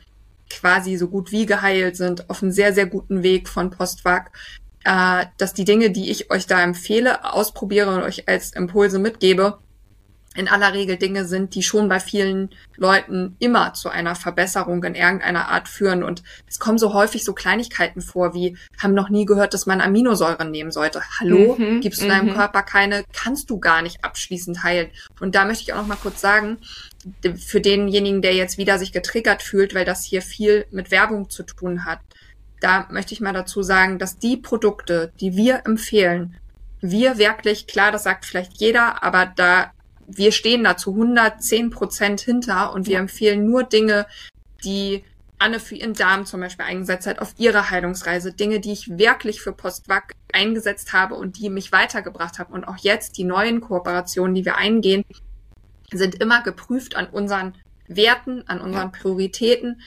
[0.50, 4.30] quasi so gut wie geheilt sind, auf einem sehr, sehr guten Weg von Postwag,
[4.84, 9.58] äh, dass die Dinge, die ich euch da empfehle, ausprobiere und euch als Impulse mitgebe,
[10.34, 14.94] in aller Regel Dinge sind, die schon bei vielen Leuten immer zu einer Verbesserung in
[14.94, 16.02] irgendeiner Art führen.
[16.02, 19.80] Und es kommen so häufig so Kleinigkeiten vor, wie haben noch nie gehört, dass man
[19.80, 21.02] Aminosäuren nehmen sollte.
[21.20, 22.34] Hallo, mhm, gibst du deinem mhm.
[22.34, 24.90] Körper keine, kannst du gar nicht abschließend heilen.
[25.20, 26.58] Und da möchte ich auch noch mal kurz sagen,
[27.36, 31.42] für denjenigen, der jetzt wieder sich getriggert fühlt, weil das hier viel mit Werbung zu
[31.42, 31.98] tun hat,
[32.60, 36.36] da möchte ich mal dazu sagen, dass die Produkte, die wir empfehlen,
[36.80, 39.72] wir wirklich, klar, das sagt vielleicht jeder, aber da,
[40.06, 44.06] wir stehen da zu 110 Prozent hinter und wir empfehlen nur Dinge,
[44.64, 45.04] die
[45.38, 48.32] Anne für ihren Darm zum Beispiel eingesetzt hat, auf ihrer Heilungsreise.
[48.32, 52.52] Dinge, die ich wirklich für Postwag eingesetzt habe und die mich weitergebracht haben.
[52.52, 55.04] Und auch jetzt die neuen Kooperationen, die wir eingehen,
[55.92, 57.54] sind immer geprüft an unseren
[57.88, 59.82] Werten, an unseren Prioritäten,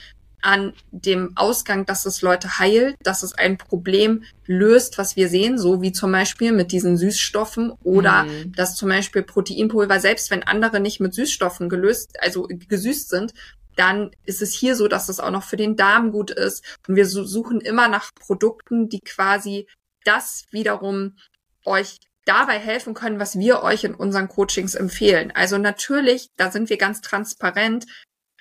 [0.45, 5.57] an dem Ausgang, dass es Leute heilt, dass es ein Problem löst, was wir sehen,
[5.57, 8.53] so wie zum Beispiel mit diesen Süßstoffen oder mhm.
[8.53, 13.33] dass zum Beispiel Proteinpulver, selbst wenn andere nicht mit Süßstoffen gelöst, also gesüßt sind,
[13.75, 16.63] dann ist es hier so, dass es auch noch für den Darm gut ist.
[16.87, 19.67] Und wir suchen immer nach Produkten, die quasi
[20.03, 21.17] das wiederum
[21.65, 25.31] euch dabei helfen können, was wir euch in unseren Coachings empfehlen.
[25.33, 27.87] Also natürlich, da sind wir ganz transparent,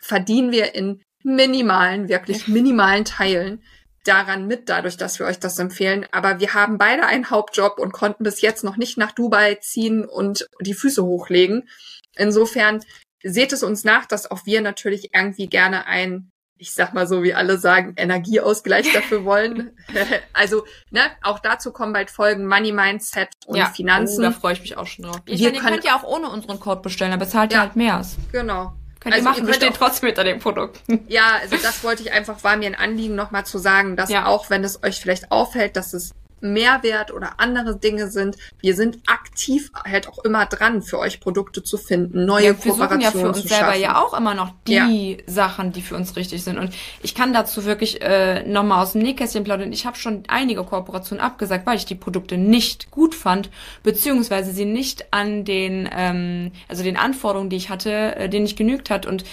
[0.02, 3.62] verdienen wir in minimalen, wirklich minimalen Teilen
[4.04, 6.06] daran mit, dadurch, dass wir euch das empfehlen.
[6.12, 10.04] Aber wir haben beide einen Hauptjob und konnten bis jetzt noch nicht nach Dubai ziehen
[10.04, 11.68] und die Füße hochlegen.
[12.14, 12.80] Insofern
[13.22, 17.22] seht es uns nach, dass auch wir natürlich irgendwie gerne ein, ich sag mal so,
[17.22, 19.76] wie alle sagen, Energieausgleich dafür wollen.
[20.34, 23.66] also, ne, auch dazu kommen bald Folgen Money Mindset und ja.
[23.66, 24.20] Finanzen.
[24.20, 25.20] Oh, da freue ich mich auch schon drauf.
[25.24, 27.60] Ich meine, ihr könnt ja auch ohne unseren Code bestellen, aber bezahlt ja.
[27.60, 28.04] halt mehr.
[28.30, 28.74] Genau.
[29.04, 30.80] Könnt also ihr machen, wir stehen trotzdem hinter dem Produkt.
[31.08, 34.24] Ja, also das wollte ich einfach, war mir ein Anliegen, nochmal zu sagen, dass ja.
[34.24, 38.36] auch wenn es euch vielleicht auffällt, dass es Mehrwert oder andere Dinge sind.
[38.60, 43.00] Wir sind aktiv halt auch immer dran, für euch Produkte zu finden, neue ja, Kooperationen
[43.00, 43.80] ja für uns selber schaffen.
[43.80, 45.16] ja auch immer noch die ja.
[45.26, 46.58] Sachen, die für uns richtig sind.
[46.58, 49.72] Und ich kann dazu wirklich äh, nochmal aus dem Nähkästchen plaudern.
[49.72, 53.50] Ich habe schon einige Kooperationen abgesagt, weil ich die Produkte nicht gut fand,
[53.82, 58.56] beziehungsweise sie nicht an den, ähm, also den Anforderungen, die ich hatte, äh, denen ich
[58.56, 59.06] genügt hat.
[59.06, 59.24] Und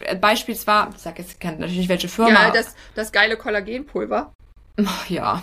[0.00, 2.46] äh, Beispiel zwar, ich sag jetzt kennt natürlich nicht welche Firma.
[2.46, 4.32] Ja, das, das geile Kollagenpulver.
[5.08, 5.42] Ja,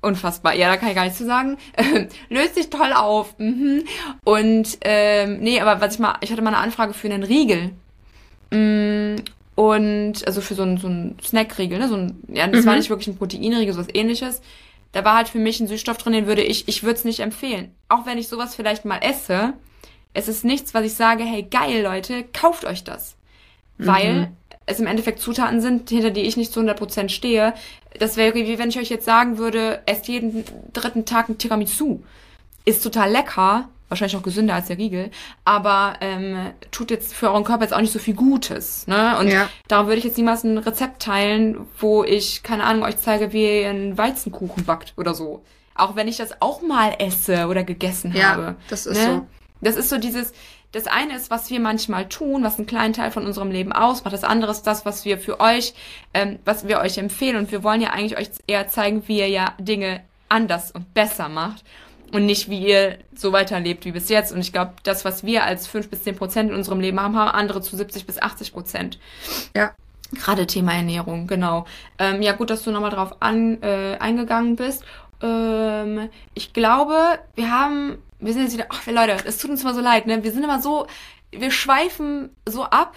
[0.00, 0.54] Unfassbar.
[0.54, 1.58] Ja, da kann ich gar nichts zu sagen.
[2.28, 3.38] Löst sich toll auf.
[3.38, 3.84] Mhm.
[4.24, 7.72] Und ähm, nee, aber was ich mal, ich hatte mal eine Anfrage für einen Riegel.
[8.50, 9.16] Mm,
[9.56, 11.88] und also für so einen, so einen Snackriegel, ne?
[11.88, 12.68] So ein, ja, das mhm.
[12.68, 14.42] war nicht wirklich ein Proteinriegel, sowas ähnliches.
[14.92, 17.20] Da war halt für mich ein Süßstoff drin, den würde ich, ich würde es nicht
[17.20, 17.74] empfehlen.
[17.88, 19.54] Auch wenn ich sowas vielleicht mal esse,
[20.14, 23.16] es ist nichts, was ich sage, hey geil, Leute, kauft euch das.
[23.78, 23.86] Mhm.
[24.66, 27.54] Es im Endeffekt Zutaten sind, hinter die ich nicht zu 100% stehe.
[27.98, 32.00] Das wäre wie wenn ich euch jetzt sagen würde, esst jeden dritten Tag ein Tiramisu.
[32.64, 35.10] Ist total lecker, wahrscheinlich auch gesünder als der Riegel,
[35.44, 38.86] aber ähm, tut jetzt für euren Körper jetzt auch nicht so viel Gutes.
[38.88, 39.16] Ne?
[39.18, 39.48] Und ja.
[39.68, 43.62] darum würde ich jetzt niemals ein Rezept teilen, wo ich, keine Ahnung, euch zeige, wie
[43.62, 45.44] ihr einen Weizenkuchen backt oder so.
[45.76, 48.56] Auch wenn ich das auch mal esse oder gegessen ja, habe.
[48.68, 49.06] Das ist ne?
[49.06, 49.26] so.
[49.60, 50.32] Das ist so dieses,
[50.76, 54.12] das eine ist, was wir manchmal tun, was einen kleinen Teil von unserem Leben ausmacht.
[54.12, 55.74] Das andere ist das, was wir für euch,
[56.14, 57.36] ähm, was wir euch empfehlen.
[57.36, 61.28] Und wir wollen ja eigentlich euch eher zeigen, wie ihr ja Dinge anders und besser
[61.28, 61.64] macht
[62.12, 64.32] und nicht, wie ihr so weiterlebt wie bis jetzt.
[64.32, 67.16] Und ich glaube, das, was wir als fünf bis zehn Prozent in unserem Leben haben,
[67.16, 68.98] haben andere zu 70 bis 80 Prozent.
[69.54, 69.72] Ja.
[70.12, 71.66] Gerade Thema Ernährung, genau.
[71.98, 74.84] Ähm, ja, gut, dass du nochmal drauf an, äh, eingegangen bist.
[75.20, 79.74] Ähm, ich glaube, wir haben, wir sind jetzt wieder, ach, Leute, es tut uns immer
[79.74, 80.22] so leid, ne?
[80.22, 80.86] Wir sind immer so,
[81.30, 82.94] wir schweifen so ab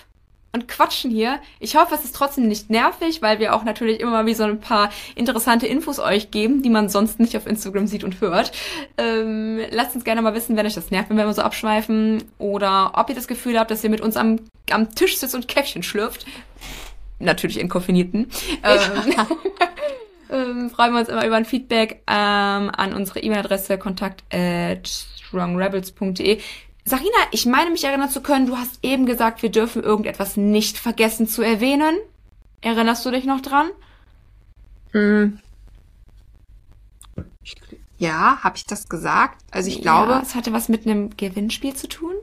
[0.52, 1.40] und quatschen hier.
[1.60, 4.44] Ich hoffe, es ist trotzdem nicht nervig, weil wir auch natürlich immer mal wie so
[4.44, 8.52] ein paar interessante Infos euch geben, die man sonst nicht auf Instagram sieht und hört.
[8.98, 12.94] Ähm, lasst uns gerne mal wissen, wenn euch das nervt, wenn wir so abschweifen oder
[12.96, 14.40] ob ihr das Gefühl habt, dass ihr mit uns am,
[14.72, 16.26] am Tisch sitzt und Käffchen schlürft.
[17.20, 18.32] Natürlich in Koffinierten.
[18.64, 19.14] Ähm,
[20.32, 26.42] ähm, freuen wir uns immer über ein Feedback ähm, an unsere E-Mail-Adresse kontakt at strongrebels.de.
[26.86, 30.78] Sarina, ich meine mich erinnern zu können, du hast eben gesagt, wir dürfen irgendetwas nicht
[30.78, 31.98] vergessen zu erwähnen.
[32.62, 33.70] Erinnerst du dich noch dran?
[34.92, 35.40] Hm.
[37.98, 39.42] Ja, habe ich das gesagt?
[39.52, 40.22] Also ich ja, glaube.
[40.22, 42.14] Es hatte was mit einem Gewinnspiel zu tun.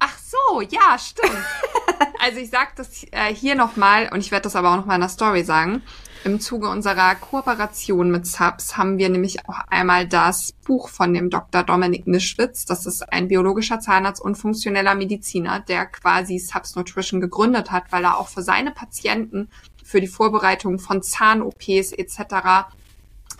[0.00, 1.44] Ach so, ja, stimmt.
[2.20, 5.02] also ich sage das äh, hier nochmal und ich werde das aber auch nochmal in
[5.02, 5.82] der Story sagen.
[6.24, 11.30] Im Zuge unserer Kooperation mit Subs haben wir nämlich auch einmal das Buch von dem
[11.30, 11.62] Dr.
[11.62, 12.64] Dominik Nischwitz.
[12.64, 18.04] Das ist ein biologischer Zahnarzt und funktioneller Mediziner, der quasi Subs Nutrition gegründet hat, weil
[18.04, 19.48] er auch für seine Patienten
[19.84, 22.66] für die Vorbereitung von Zahn-OPs etc.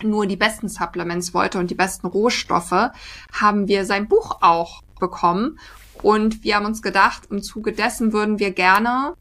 [0.01, 2.91] nur die besten Supplements wollte und die besten Rohstoffe,
[3.33, 5.59] haben wir sein Buch auch bekommen.
[6.01, 9.15] Und wir haben uns gedacht, im Zuge dessen würden wir gerne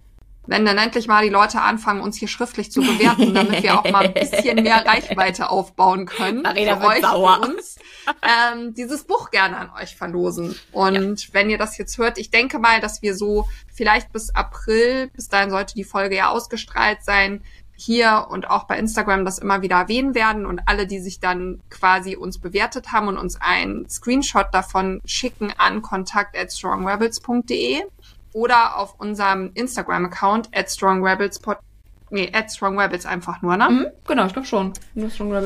[0.49, 3.91] wenn dann endlich mal die Leute anfangen, uns hier schriftlich zu bewerten, damit wir auch
[3.91, 6.43] mal ein bisschen mehr Reichweite aufbauen können.
[6.43, 7.41] Marina für euch, sauer.
[7.43, 7.77] uns,
[8.23, 10.59] ähm, dieses Buch gerne an euch verlosen.
[10.73, 11.35] Und ja.
[11.35, 15.29] wenn ihr das jetzt hört, ich denke mal, dass wir so vielleicht bis April, bis
[15.29, 17.43] dahin sollte die Folge ja ausgestrahlt sein,
[17.77, 21.61] hier und auch bei Instagram das immer wieder erwähnen werden und alle, die sich dann
[21.71, 27.83] quasi uns bewertet haben und uns einen Screenshot davon schicken an kontakt at strongrebels.de
[28.39, 31.59] oder auf unserem Instagram-Account at strongrebelspod
[32.11, 33.69] nee, at strongrebels einfach nur, ne?
[33.69, 34.73] Mhm, genau, ich glaube schon.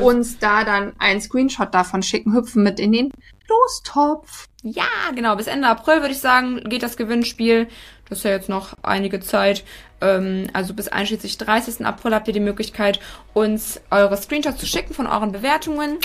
[0.02, 3.10] Uns da dann ein Screenshot davon schicken, hüpfen mit in den
[3.48, 4.46] Lostopf.
[4.62, 4.84] Ja,
[5.14, 5.34] genau.
[5.36, 7.66] Bis Ende April würde ich sagen, geht das Gewinnspiel.
[8.08, 9.64] Das ist ja jetzt noch einige Zeit.
[10.02, 11.84] Ähm, also bis einschließlich 30.
[11.86, 13.00] April habt ihr die Möglichkeit,
[13.32, 15.98] uns eure Screenshots zu schicken von euren Bewertungen.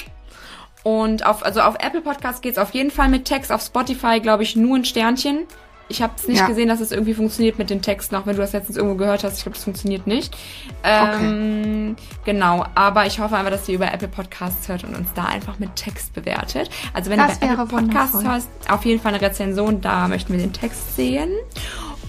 [0.84, 3.52] Und auf, also auf Apple Podcast geht's auf jeden Fall mit Text.
[3.52, 5.46] Auf Spotify, glaube ich, nur ein Sternchen.
[5.90, 6.48] Ich habe es nicht ja.
[6.48, 9.24] gesehen, dass es irgendwie funktioniert mit den Texten, auch wenn du das letztens irgendwo gehört
[9.24, 9.38] hast.
[9.38, 10.36] Ich glaube, das funktioniert nicht.
[10.84, 12.06] Ähm, okay.
[12.26, 15.60] Genau, aber ich hoffe einfach, dass ihr über Apple Podcasts hört und uns da einfach
[15.60, 16.70] mit Text bewertet.
[16.94, 20.34] Also wenn das du bei Apple Podcasts hörst, auf jeden Fall eine Rezension, da möchten
[20.34, 21.32] wir den Text sehen.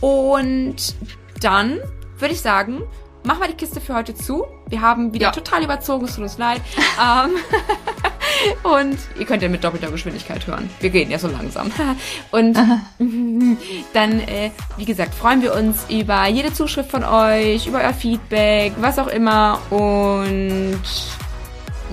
[0.01, 0.95] Und
[1.41, 1.79] dann
[2.19, 2.83] würde ich sagen,
[3.25, 4.45] machen wir die Kiste für heute zu.
[4.69, 5.33] Wir haben wieder ja.
[5.33, 6.61] total überzogen, es tut uns leid.
[7.01, 7.31] ähm,
[8.63, 10.69] und ihr könnt ja mit doppelter Geschwindigkeit hören.
[10.81, 11.71] Wir gehen ja so langsam.
[12.31, 12.55] Und
[13.93, 18.73] dann, äh, wie gesagt, freuen wir uns über jede Zuschrift von euch, über euer Feedback,
[18.79, 19.61] was auch immer.
[19.71, 20.81] Und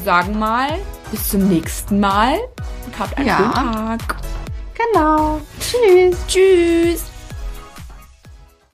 [0.04, 0.68] sagen mal,
[1.12, 2.38] bis zum nächsten Mal.
[2.86, 3.38] Und habt einen ja.
[3.38, 4.16] schönen Tag.
[4.94, 5.42] Genau.
[5.60, 6.18] Tschüss.
[6.28, 7.15] Tschüss.